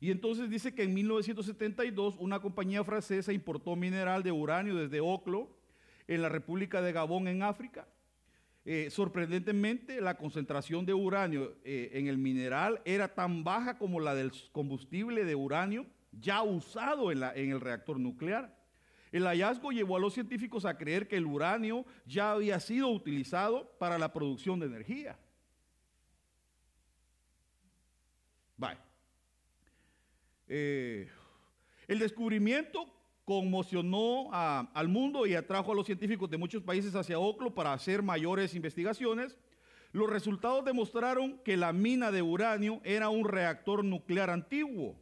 [0.00, 5.56] Y entonces dice que en 1972 una compañía francesa importó mineral de uranio desde Oclo,
[6.06, 7.86] en la República de Gabón, en África.
[8.66, 14.32] Eh, sorprendentemente, la concentración de uranio en el mineral era tan baja como la del
[14.52, 15.86] combustible de uranio
[16.20, 18.54] ya usado en, el reactor nuclear.
[19.14, 23.70] El hallazgo llevó a los científicos a creer que el uranio ya había sido utilizado
[23.78, 25.16] para la producción de energía.
[30.48, 31.08] Eh,
[31.86, 32.92] el descubrimiento
[33.24, 38.02] conmocionó al mundo y atrajo a los científicos de muchos países hacia Oclo para hacer
[38.02, 39.38] mayores investigaciones.
[39.92, 44.96] Los resultados demostraron que la mina de uranio era un reactor nuclear antiguo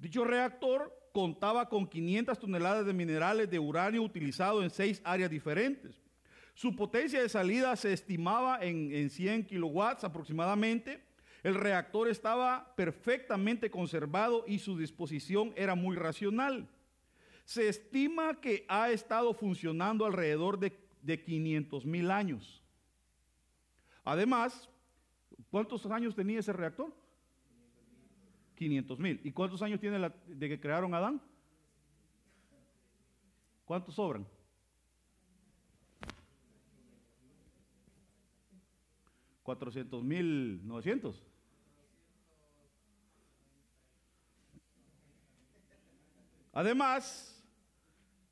[0.00, 6.00] Dicho reactor contaba con 500 toneladas de minerales de uranio utilizado en seis áreas diferentes.
[6.54, 11.02] Su potencia de salida se estimaba en, 100 kilowatts aproximadamente.
[11.42, 16.68] El reactor estaba perfectamente conservado y su disposición era muy racional.
[17.44, 22.62] Se estima que ha estado funcionando alrededor de, de 500 mil años.
[24.04, 24.68] Además,
[25.50, 26.92] ¿cuántos años tenía ese reactor?
[28.60, 29.18] 500 mil.
[29.24, 31.18] ¿Y cuántos años tiene de que crearon Adán?
[33.64, 34.26] ¿Cuántos sobran?
[39.42, 41.24] ¿400 mil 900?
[46.52, 47.42] Además,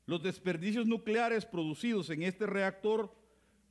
[0.05, 3.18] los desperdicios nucleares producidos en este reactor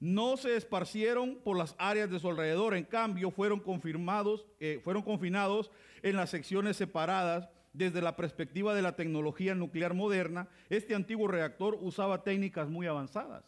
[0.00, 5.02] no se esparcieron por las áreas de su alrededor, en cambio fueron confirmados, eh, fueron
[5.02, 5.70] confinados
[6.02, 11.78] en las secciones separadas desde la perspectiva de la tecnología nuclear moderna, este antiguo reactor
[11.80, 13.44] usaba técnicas muy avanzadas.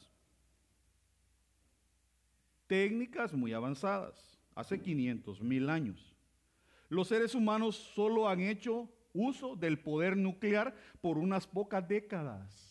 [2.67, 6.15] Técnicas muy avanzadas, hace 500 mil años.
[6.89, 12.70] Los seres humanos solo han hecho uso del poder nuclear por unas pocas décadas.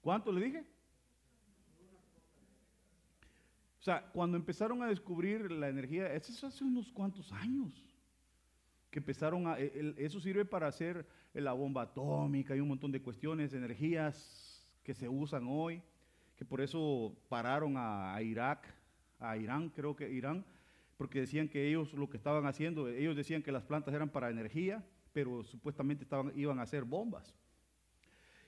[0.00, 0.64] ¿Cuánto le dije?
[3.78, 7.72] O sea, cuando empezaron a descubrir la energía, eso es hace unos cuantos años,
[8.90, 13.54] que empezaron a, eso sirve para hacer la bomba atómica y un montón de cuestiones,
[13.54, 15.82] energías que se usan hoy,
[16.36, 18.66] que por eso pararon a, a Irak,
[19.18, 20.44] a Irán, creo que Irán,
[20.96, 24.28] porque decían que ellos lo que estaban haciendo, ellos decían que las plantas eran para
[24.28, 27.34] energía, pero supuestamente estaban, iban a hacer bombas.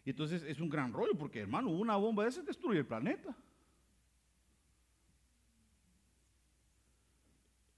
[0.05, 3.37] Y entonces es un gran rollo, porque hermano, una bomba de esas destruye el planeta.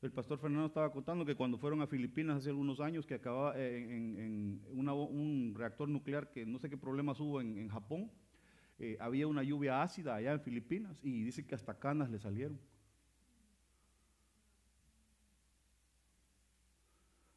[0.01, 3.59] El pastor Fernando estaba contando que cuando fueron a Filipinas hace algunos años, que acababa
[3.59, 8.11] eh, en, un reactor nuclear, que no sé qué problemas hubo en, en Japón,
[8.79, 12.59] eh, había una lluvia ácida allá en Filipinas y dice que hasta canas le salieron.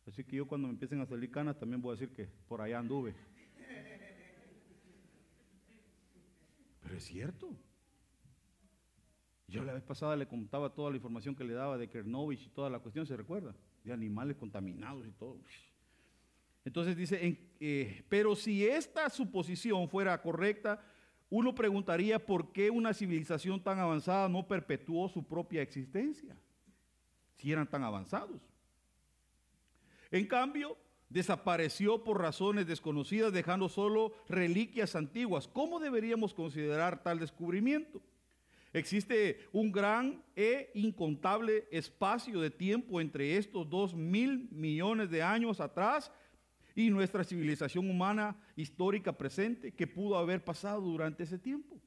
[0.07, 2.61] Así que yo cuando me empiecen a salir canas también voy a decir que por
[2.61, 3.13] allá anduve.
[6.97, 7.55] Es cierto.
[9.47, 12.49] Yo la vez pasada le contaba toda la información que le daba de Kernovich y
[12.49, 13.55] toda la cuestión, ¿se recuerda?
[13.83, 15.39] De animales contaminados y todo.
[16.65, 20.83] Entonces dice, eh, pero si esta suposición fuera correcta,
[21.29, 26.35] uno preguntaría por qué una civilización tan avanzada no perpetuó su propia existencia,
[27.35, 28.41] si eran tan avanzados.
[30.09, 30.75] En cambio,
[31.09, 35.47] desapareció por razones desconocidas, dejando solo reliquias antiguas.
[35.47, 38.01] ¿Cómo deberíamos considerar tal descubrimiento?
[38.73, 45.59] Existe un gran e incontable espacio de tiempo entre estos dos mil millones de años
[45.59, 46.11] atrás
[46.75, 51.81] y nuestra civilización humana histórica presente que pudo haber pasado durante ese tiempo.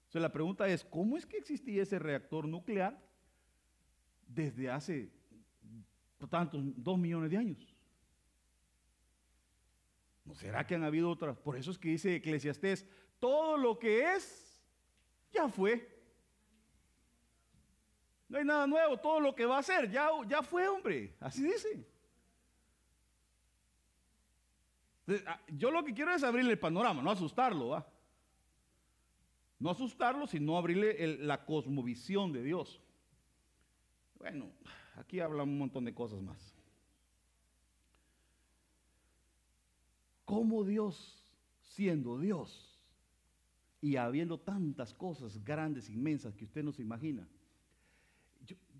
[0.00, 2.98] Entonces la pregunta es, ¿cómo es que existía ese reactor nuclear
[4.26, 5.10] desde hace
[6.30, 7.77] tantos, dos millones de años?
[10.28, 11.38] ¿No será que han habido otras?
[11.38, 12.86] Por eso es que dice Eclesiastés,
[13.18, 14.62] todo lo que es,
[15.32, 15.88] ya fue.
[18.28, 21.16] No hay nada nuevo, todo lo que va a ser, ya, ya fue, hombre.
[21.18, 21.88] Así dice.
[25.26, 27.90] Ah, Yo lo que quiero es abrirle el panorama, no asustarlo, ¿va?
[29.58, 32.82] No asustarlo, sino abrirle la cosmovisión de Dios.
[34.18, 34.52] Bueno,
[34.94, 36.57] aquí habla un montón de cosas más.
[40.28, 41.24] ¿Cómo Dios,
[41.62, 42.78] siendo Dios
[43.80, 47.26] y habiendo tantas cosas grandes, inmensas que usted no se imagina,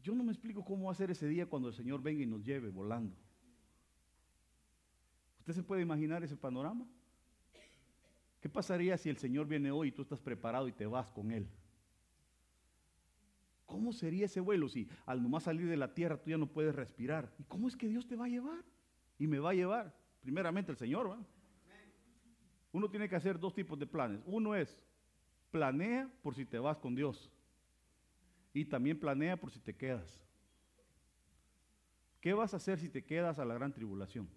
[0.03, 2.27] yo, no me explico cómo va a ser ese día cuando el Señor venga y
[2.27, 3.17] nos lleve volando.
[5.39, 6.87] ¿Usted se puede imaginar ese panorama?
[8.43, 11.31] ¿Qué pasaría si el Señor viene hoy y tú estás preparado y te vas con
[11.31, 11.49] Él?
[13.65, 16.75] ¿Cómo sería ese vuelo si al nomás salir de la tierra tú ya no puedes
[16.75, 17.33] respirar?
[17.39, 18.67] ¿Y cómo es que Dios te va a llevar?
[19.19, 19.97] Y me va a llevar.
[20.21, 21.19] Primeramente el Señor, ¿va?
[22.73, 24.21] Uno tiene que hacer dos tipos de planes.
[24.27, 24.79] Uno es,
[25.51, 27.31] planea por si te vas con Dios.
[28.53, 30.23] Y también planea por si te quedas.
[32.21, 34.29] ¿Qué vas a hacer si te quedas a la gran tribulación?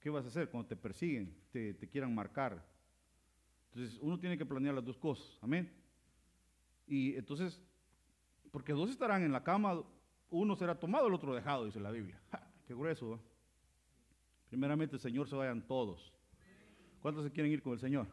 [0.00, 2.64] ¿Qué vas a hacer cuando te persiguen, te, quieran marcar?
[3.70, 5.38] Entonces, uno tiene que planear las dos cosas.
[5.42, 5.72] Amén.
[6.86, 7.60] Y entonces,
[8.50, 9.82] porque dos estarán en la cama,
[10.30, 12.20] uno será tomado, el otro dejado, dice la Biblia.
[12.30, 12.48] ¡Ja!
[12.66, 13.20] qué grueso.
[14.48, 16.12] Primeramente, el Señor se vayan todos.
[17.00, 18.06] ¿Cuántos se quieren ir con el Señor?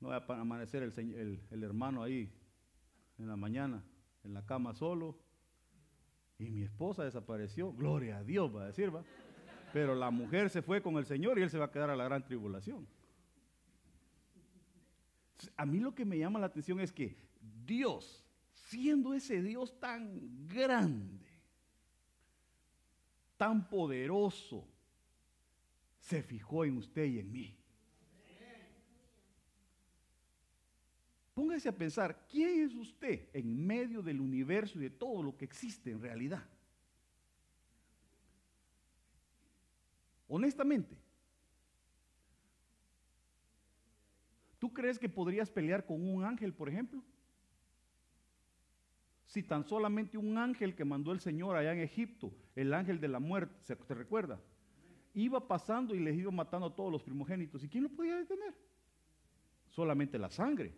[0.00, 2.32] No va a amanecer el, el- el hermano ahí
[3.18, 3.84] en la mañana,
[4.24, 5.18] en la cama solo.
[6.38, 7.72] Y mi esposa desapareció.
[7.74, 9.04] Gloria a Dios, va a decir, va.
[9.74, 11.96] Pero la mujer se fue con el Señor y él se va a quedar a
[11.96, 12.86] la gran tribulación.
[15.56, 17.16] A mí lo que me llama la atención es que
[17.66, 18.24] Dios,
[18.54, 21.19] siendo ese Dios tan grande,
[23.40, 24.68] tan poderoso,
[25.98, 27.56] se fijó en usted y en mí.
[31.32, 35.46] Póngase a pensar, ¿quién es usted en medio del universo y de todo lo que
[35.46, 36.46] existe en realidad?
[40.28, 40.98] Honestamente,
[44.58, 47.02] ¿tú crees que podrías pelear con un ángel, por ejemplo?
[49.30, 53.06] Si tan solamente un ángel que mandó el Señor allá en Egipto, el ángel de
[53.06, 54.40] la muerte, ¿se te recuerda?
[55.14, 57.62] Iba pasando y les iba matando a todos los primogénitos.
[57.62, 58.52] ¿Y quién lo podía detener?
[59.68, 60.74] Solamente la sangre.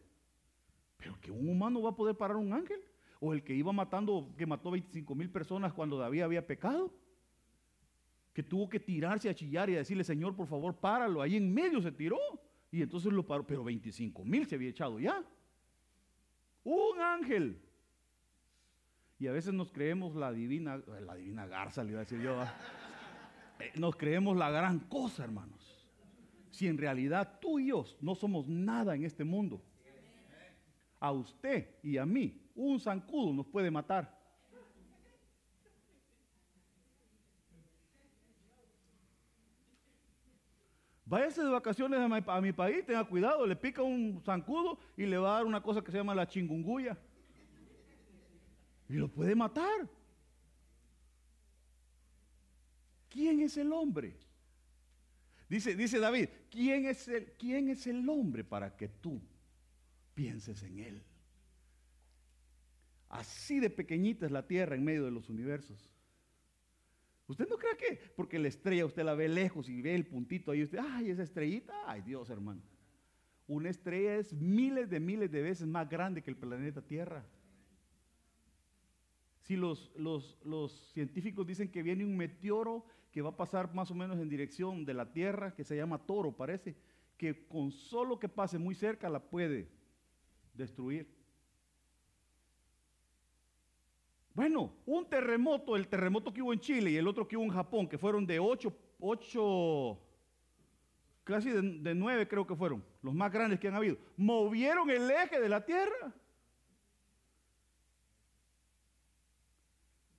[0.98, 2.78] Pero que un humano va a poder parar un ángel.
[3.20, 6.92] O el que iba matando, que mató 25 mil personas cuando David había pecado.
[8.34, 11.22] Que tuvo que tirarse a chillar y a decirle, Señor, por favor, páralo.
[11.22, 12.18] Ahí en medio se tiró.
[12.70, 13.46] Y entonces lo paró.
[13.46, 15.24] Pero 25 mil se había echado ya.
[16.64, 17.71] Un ángel.
[19.22, 22.42] Y a veces nos creemos la divina, la divina garza, le iba a decir yo.
[23.60, 25.86] Eh, Nos creemos la gran cosa, hermanos.
[26.50, 29.62] Si en realidad tú y yo no somos nada en este mundo.
[30.98, 34.12] A usted y a mí, un zancudo nos puede matar.
[41.04, 45.06] Váyase de vacaciones a mi, a mi país, tenga cuidado, le pica un zancudo y
[45.06, 46.98] le va a dar una cosa que se llama la chingunguya.
[48.92, 49.88] Y lo puede matar.
[53.08, 54.14] ¿Quién es el hombre?
[55.48, 59.18] Dice, dice David, ¿quién es, el, ¿quién es el hombre para que tú
[60.12, 61.02] pienses en él?
[63.08, 65.90] Así de pequeñita es la tierra en medio de los universos.
[67.28, 70.50] ¿Usted no cree que porque la estrella usted la ve lejos y ve el puntito
[70.50, 72.60] ahí, usted, ay, esa estrellita, ay Dios hermano.
[73.46, 77.24] Una estrella es miles de miles de veces más grande que el planeta Tierra.
[79.42, 83.94] Si los, los, científicos dicen que viene un meteoro que va a pasar más o
[83.94, 86.76] menos en dirección de la Tierra, que se llama Toro, parece,
[87.16, 89.68] que con solo que pase muy cerca la puede
[90.54, 91.08] destruir.
[94.34, 97.50] Bueno, un terremoto, el terremoto que hubo en Chile y el otro que hubo en
[97.50, 99.98] Japón, que fueron de 8, 8
[101.24, 105.10] casi de, de 9 creo que fueron, los más grandes que han habido, movieron el
[105.10, 106.14] eje de la Tierra.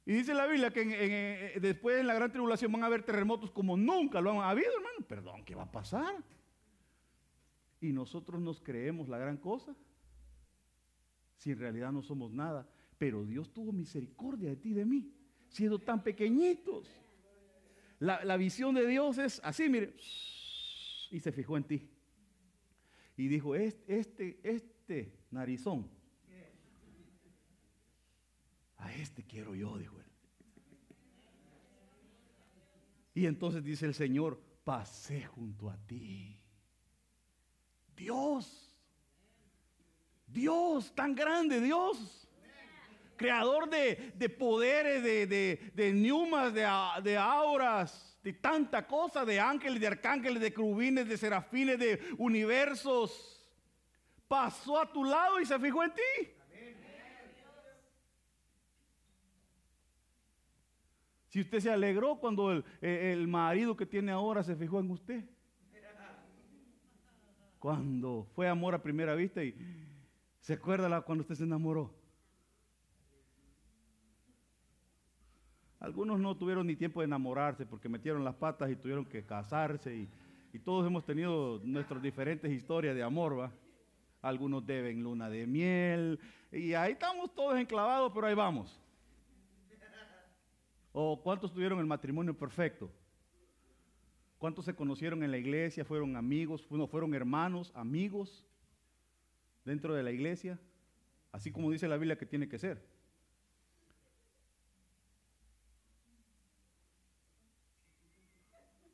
[0.05, 3.51] Y dice la Biblia que eh, después en la gran tribulación van a haber terremotos
[3.51, 5.07] como nunca lo han habido, hermano.
[5.07, 6.15] Perdón, ¿qué va a pasar?
[7.79, 9.75] Y nosotros nos creemos la gran cosa,
[11.37, 12.67] si en realidad no somos nada.
[12.97, 15.13] Pero Dios tuvo misericordia de ti y de mí,
[15.49, 16.89] siendo tan pequeñitos.
[17.99, 19.93] La, la visión de Dios es así, mire,
[21.11, 21.89] y se fijó en ti.
[23.15, 25.89] Y dijo, este, este, este narizón,
[28.93, 30.03] este quiero yo, dijo él.
[33.15, 36.39] Y entonces dice el Señor, pasé junto a ti.
[37.95, 38.75] Dios,
[40.25, 42.27] Dios, tan grande, Dios.
[43.15, 46.67] Creador de, de poderes, de, de, de neumas, de,
[47.03, 53.39] de auras, de tanta cosa, de ángeles, de arcángeles, de querubines, de serafines, de universos.
[54.27, 56.31] Pasó a tu lado y se fijó en ti.
[61.33, 64.91] Si usted se alegró cuando el, eh, el marido que tiene ahora se fijó en
[64.91, 65.25] usted.
[67.57, 69.55] Cuando fue amor a primera vista y
[70.41, 71.91] se acuerda cuando usted se enamoró.
[75.79, 79.95] Algunos no tuvieron ni tiempo de enamorarse porque metieron las patas y tuvieron que casarse
[79.95, 80.09] y,
[80.53, 83.51] y todos hemos tenido nuestras diferentes historias de amor, ¿va?
[84.21, 86.19] Algunos deben luna de miel
[86.51, 88.82] y ahí estamos todos enclavados, pero ahí vamos.
[90.93, 92.89] ¿O cuántos tuvieron el matrimonio perfecto?
[94.37, 95.83] ¿Cuántos se conocieron en la iglesia?
[95.83, 96.67] ¿Fueron amigos?
[96.69, 98.45] ¿No fueron hermanos, amigos
[99.65, 100.59] dentro de la iglesia?
[101.31, 102.85] Así como dice la Biblia que tiene que ser.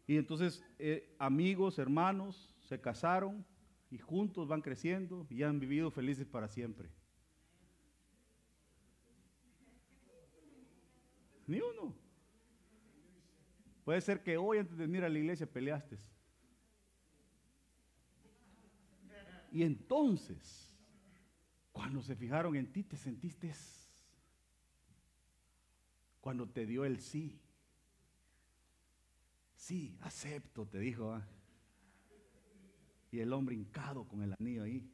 [0.08, 3.46] Y entonces eh, amigos, hermanos, se casaron
[3.92, 6.90] y juntos van creciendo y han vivido felices para siempre.
[11.50, 11.96] Ni uno.
[13.84, 15.98] Puede ser que hoy antes de venir a la iglesia peleaste.
[19.52, 20.72] Y entonces,
[21.72, 23.52] cuando se fijaron en ti, te sentiste,
[26.22, 27.42] cuando te dio el sí.
[29.56, 31.14] Sí, acepto, te dijo.
[31.14, 31.28] ¿ah?
[33.10, 34.88] Y el hombre hincado con el anillo ahí.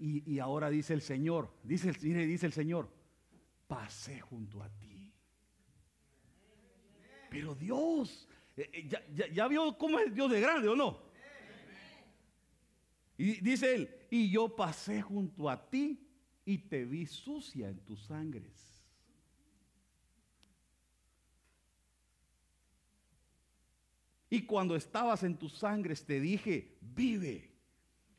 [0.00, 2.95] Y, y ahora dice el Señor, dice dice el Señor,
[3.66, 5.12] pasé junto a ti.
[7.30, 11.04] Pero Dios, eh, eh, ya, vio cómo es Dios de grande o no?
[13.18, 16.06] Y dice él, y yo pasé junto a ti
[16.44, 18.84] y te vi sucia en tus sangres.
[24.28, 27.52] Y cuando estabas en tus sangres te dije, vive.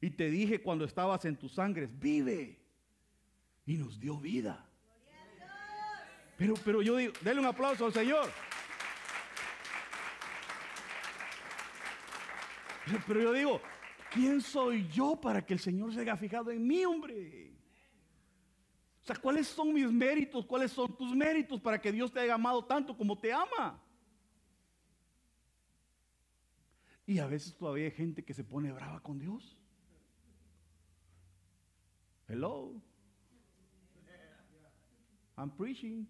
[0.01, 2.59] Y te dije cuando estabas en tus sangres, vive.
[3.65, 4.66] Y nos dio vida.
[6.37, 8.29] Pero, pero yo digo, denle un aplauso al Señor.
[12.85, 13.61] Pero, pero yo digo,
[14.17, 17.53] ¿Quién soy yo para que el Señor se haya fijado en mí, hombre?
[19.01, 20.45] O sea, ¿cuáles son mis méritos?
[20.45, 23.81] ¿Cuáles son tus méritos para que Dios te haya amado tanto como te ama?
[27.05, 29.57] Y a veces todavía hay gente que se pone brava con Dios.
[32.27, 32.81] Hello.
[35.37, 36.07] I'm preaching.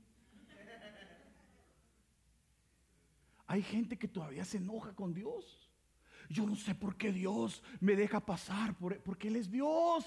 [3.58, 5.68] Hay gente que todavía se enoja con Dios.
[6.30, 10.06] Yo no sé por qué Dios me deja pasar, por- porque Él es Dios.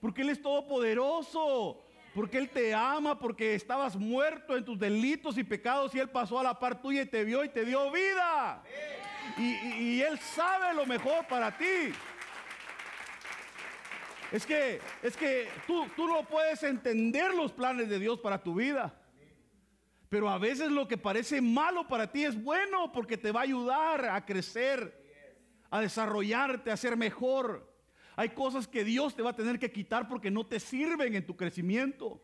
[0.00, 1.84] Porque Él es todopoderoso.
[2.16, 6.40] Porque Él te ama, porque estabas muerto en tus delitos y pecados y Él pasó
[6.40, 8.64] a la par tuya y te vio y te dio vida.
[9.38, 11.92] Y, y- y Él sabe lo mejor para ti.
[14.32, 18.56] Es que, es que tú, tú no puedes entender los planes de Dios para tu
[18.56, 18.92] vida.
[20.12, 23.44] Pero a veces lo que parece malo para ti es bueno porque te va a
[23.44, 25.02] ayudar a crecer,
[25.70, 27.74] a desarrollarte, a ser mejor.
[28.14, 31.24] Hay cosas que Dios te va a tener que quitar porque no te sirven en
[31.24, 32.22] tu crecimiento.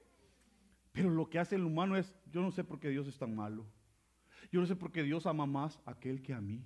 [0.92, 3.34] Pero lo que hace el humano es, yo no sé por qué Dios es tan
[3.34, 3.64] malo.
[4.52, 6.62] Yo no sé por qué Dios ama más a aquel que a mí.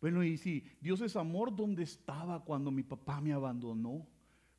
[0.00, 4.06] Bueno, y si Dios es amor, ¿dónde estaba cuando mi papá me abandonó?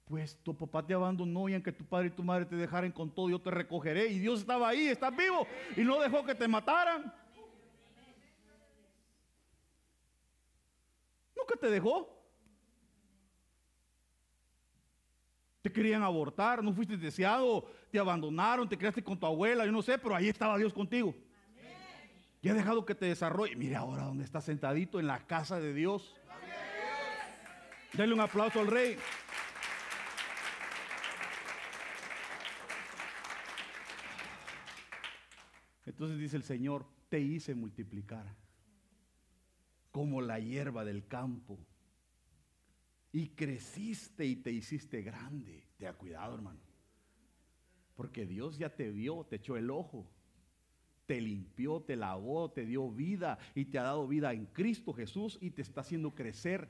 [0.10, 3.14] Pues tu papá te abandonó y aunque tu padre y tu madre te dejaren con
[3.14, 4.08] todo, yo te recogeré.
[4.08, 5.46] Y Dios estaba ahí, estás vivo
[5.78, 7.14] y no dejó que te mataran.
[11.38, 12.10] Nunca te dejó.
[15.62, 19.84] Te querían abortar, no fuiste deseado, te abandonaron, te quedaste con tu abuela, yo no
[19.84, 21.14] sé, pero ahí estaba Dios contigo.
[22.42, 23.56] Y ha dejado que te desarrolle.
[23.56, 26.16] Mire ahora donde está sentadito en la casa de Dios.
[27.94, 28.98] Denle un aplauso al rey.
[35.90, 38.34] Entonces dice el Señor, te hice multiplicar
[39.92, 41.60] como la hierba del campo.
[43.12, 45.66] Y creciste y te hiciste grande.
[45.78, 46.60] Te ha cuidado, hermano.
[47.96, 50.08] Porque Dios ya te vio, te echó el ojo
[51.10, 55.40] te limpió, te lavó, te dio vida y te ha dado vida en Cristo Jesús
[55.42, 56.70] y te está haciendo crecer.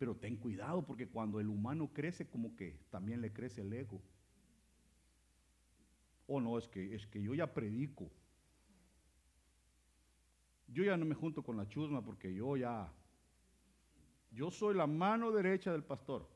[0.00, 4.02] Pero ten cuidado porque cuando el humano crece como que también le crece el ego.
[6.26, 8.10] O no, es que es que yo ya predico.
[10.72, 12.90] Yo ya no me junto con la chusma porque yo ya
[14.32, 16.26] yo soy la mano derecha del pastor.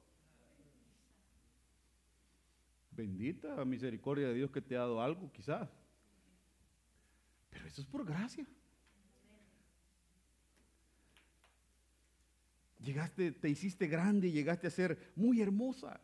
[2.91, 5.69] Bendita misericordia de Dios que te ha dado algo, quizás.
[7.51, 8.47] Pero eso es por gracia.
[12.83, 16.01] Llegaste, te hiciste grande y llegaste a ser muy hermosa.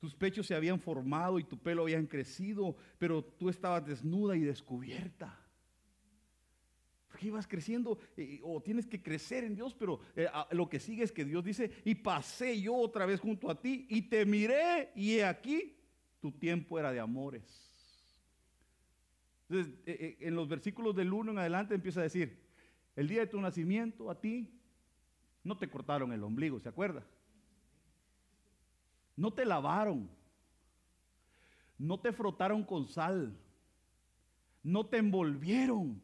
[0.00, 4.40] Tus pechos se habían formado y tu pelo habían crecido, pero tú estabas desnuda y
[4.40, 5.43] descubierta.
[7.14, 7.96] Porque ibas creciendo
[8.42, 11.44] o tienes que crecer en Dios, pero eh, a- lo que sigue es que Dios
[11.44, 15.76] dice, y pasé yo otra vez junto a ti y te miré y he aquí,
[16.20, 17.44] tu tiempo era de amores.
[19.48, 22.36] Entonces, eh, eh, en los versículos del 1 en adelante empieza a decir,
[22.96, 24.50] el día de tu nacimiento a ti
[25.44, 27.06] no te cortaron el ombligo, ¿se acuerda?
[29.14, 30.10] No te lavaron,
[31.78, 33.38] no te frotaron con sal,
[34.64, 36.02] no te envolvieron.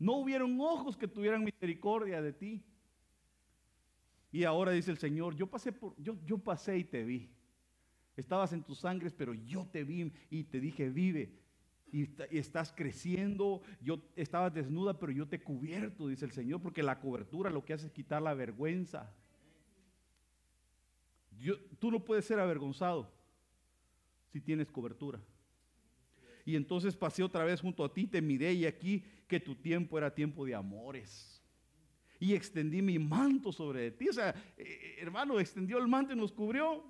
[0.00, 2.64] No hubieron ojos que tuvieran misericordia de ti.
[4.32, 7.30] Y ahora dice el Señor, yo pasé por yo, yo pasé y te vi.
[8.16, 11.38] Estabas en tus sangres, pero yo te vi y te dije, vive.
[11.92, 16.32] Y, está- y estás creciendo, yo estabas desnuda, pero yo te he cubierto, dice el
[16.32, 19.12] Señor, porque la cobertura lo que hace es quitar la vergüenza.
[21.78, 23.10] Tú no puedes ser avergonzado
[24.28, 25.20] si tienes cobertura.
[26.50, 29.96] Y entonces pasé otra vez junto a ti, te miré y aquí que tu tiempo
[29.96, 31.40] era tiempo de amores.
[32.18, 34.08] Y extendí mi manto sobre ti.
[34.08, 36.84] O sea, eh, hermano, extendió el manto y nos cubrió.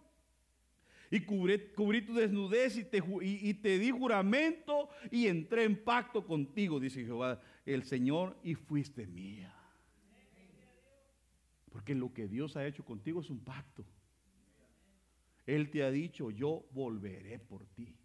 [1.10, 6.80] Y cubrí, tu desnudez y te, y te di juramento y entré en pacto contigo,
[6.80, 9.54] dice Jehová el Señor, y fuiste mía.
[11.70, 13.84] Porque lo que Dios ha hecho contigo es un pacto.
[15.44, 17.99] Él te ha dicho, yo volveré por ti.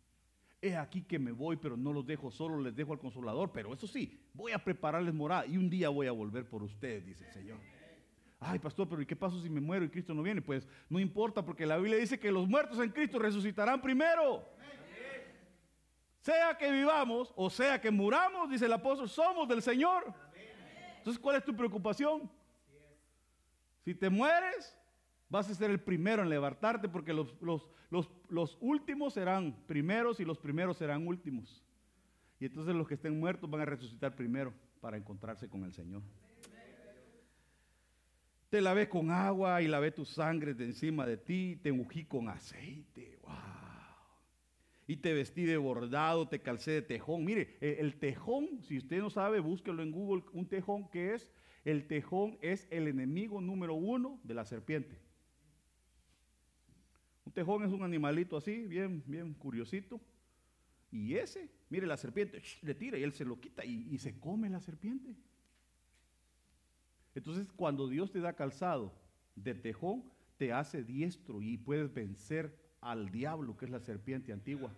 [0.62, 3.52] He aquí que me voy, pero no los dejo solo, les dejo al consolador.
[3.52, 7.06] Pero eso sí, voy a prepararles morada y un día voy a volver por ustedes,
[7.06, 7.60] dice el Señor.
[8.40, 10.42] Ay, pastor, pero ¿y qué pasa si me muero y Cristo no viene?
[10.42, 14.48] Pues no importa, porque la Biblia dice que los muertos en Cristo resucitarán primero.
[16.20, 20.12] Sea que vivamos o sea que muramos, dice el apóstol, somos del Señor.
[20.98, 22.30] Entonces, ¿cuál es tu preocupación?
[23.84, 24.76] Si te mueres,
[25.30, 30.78] vas a ser el primero en levantarte porque los, últimos serán primeros y los primeros
[30.78, 31.64] serán últimos.
[32.40, 36.02] Y entonces los que estén muertos van a resucitar primero para encontrarse con el Señor.
[38.50, 42.30] Te lavé con agua y lavé tu sangre de encima de ti, te ungí con
[42.30, 43.18] aceite.
[43.24, 43.34] Wow.
[44.88, 47.26] Y te vestí de bordado, te calcé de tejón.
[47.26, 50.24] Mire, el, el tejón, si usted no sabe, búsquelo en Google.
[50.32, 51.30] Un tejón, ¿qué es?
[51.66, 55.05] El tejón es el enemigo número uno de la serpiente.
[57.36, 60.00] Tejón es un animalito así, bien, bien curiosito.
[60.90, 64.50] Y ese, mire, la serpiente le tira y él se lo quita y, se come
[64.50, 65.14] la serpiente.
[67.14, 68.94] Entonces, cuando Dios te da calzado
[69.36, 70.06] de tejón,
[70.38, 74.74] te hace diestro y puedes vencer al diablo, que es la serpiente antigua.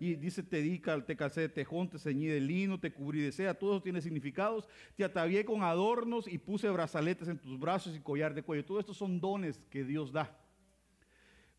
[0.00, 3.30] Y dice, te di, te calcé de tejón, te ceñí de lino, te cubrí de
[3.30, 4.68] seda, todo eso tiene significados.
[4.96, 8.64] Te atavié con adornos y puse brazaletes en tus brazos y collar de cuello.
[8.64, 10.36] Todo esto son dones que Dios da.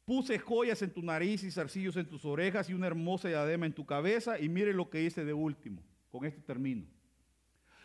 [0.09, 3.73] Puse joyas en tu nariz y zarcillos en tus orejas y una hermosa diadema en
[3.73, 4.39] tu cabeza.
[4.39, 5.83] Y mire lo que hice de último.
[6.09, 6.87] Con este termino.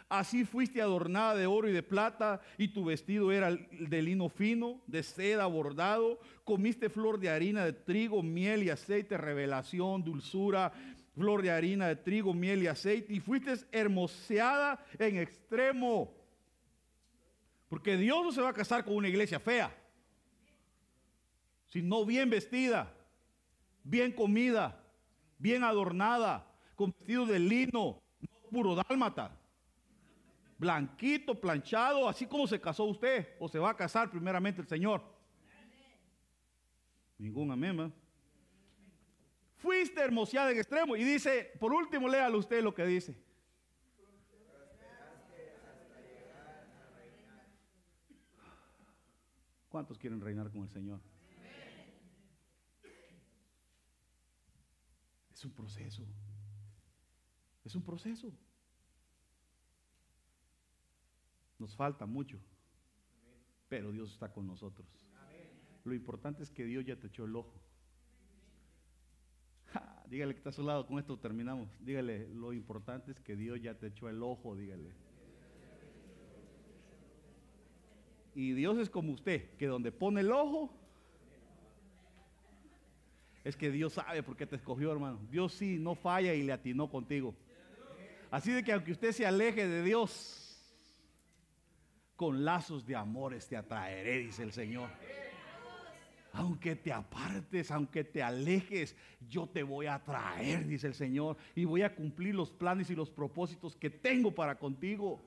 [0.08, 4.80] Así fuiste adornada de oro y de plata, y tu vestido era de lino fino,
[4.86, 6.18] de seda bordado.
[6.44, 10.72] Comiste flor de harina de trigo, miel y aceite, revelación, dulzura,
[11.14, 16.14] flor de harina de trigo, miel y aceite, y fuiste hermoseada en extremo.
[17.68, 19.83] Porque Dios no se va a casar con una iglesia fea,
[21.74, 22.94] sino bien vestida,
[23.82, 24.80] bien comida,
[25.38, 26.46] bien adornada,
[26.76, 29.36] con vestido de lino, no puro dálmata
[30.56, 35.02] blanquito, planchado, así como se casó usted, o se va a casar primeramente el Señor.
[37.18, 37.92] Ningún amén.
[39.56, 40.94] Fuiste hermoseada en extremo.
[40.96, 43.16] Y dice, por último, léalo usted lo que dice.
[49.68, 51.00] ¿Cuántos quieren reinar con el Señor?
[55.44, 56.06] Un proceso.
[57.64, 58.32] Es un proceso.
[61.58, 62.38] Nos falta mucho,
[63.68, 64.86] pero Dios está con nosotros.
[65.84, 67.60] Lo importante es que Dios ya te echó el ojo.
[70.08, 71.68] Dígale que está a su lado, con esto terminamos.
[71.80, 74.92] Dígale, lo importante es que Dios ya te echó el ojo, dígale.
[78.34, 80.83] Y Dios es como usted, que donde pone el ojo,
[83.44, 85.20] es que Dios sabe por qué te escogió, hermano.
[85.30, 87.34] Dios sí, no falla y le atinó contigo.
[88.30, 90.44] Así de que aunque usted se aleje de Dios,
[92.16, 94.88] con lazos de amores te atraeré, dice el Señor.
[96.32, 98.96] Aunque te apartes, aunque te alejes,
[99.28, 102.96] yo te voy a atraer, dice el Señor, y voy a cumplir los planes y
[102.96, 105.20] los propósitos que tengo para contigo.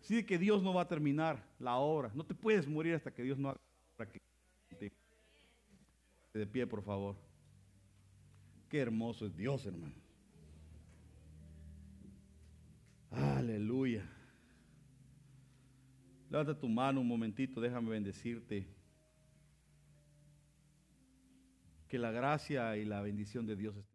[0.00, 2.10] Así de que Dios no va a terminar la obra.
[2.14, 5.03] No te puedes morir hasta que Dios no haga la obra que.
[6.34, 7.14] De pie, por favor.
[8.68, 9.94] Qué hermoso es Dios, hermano.
[13.12, 14.04] Aleluya.
[16.28, 18.66] Levanta tu mano un momentito, déjame bendecirte.
[21.86, 23.93] Que la gracia y la bendición de Dios esté.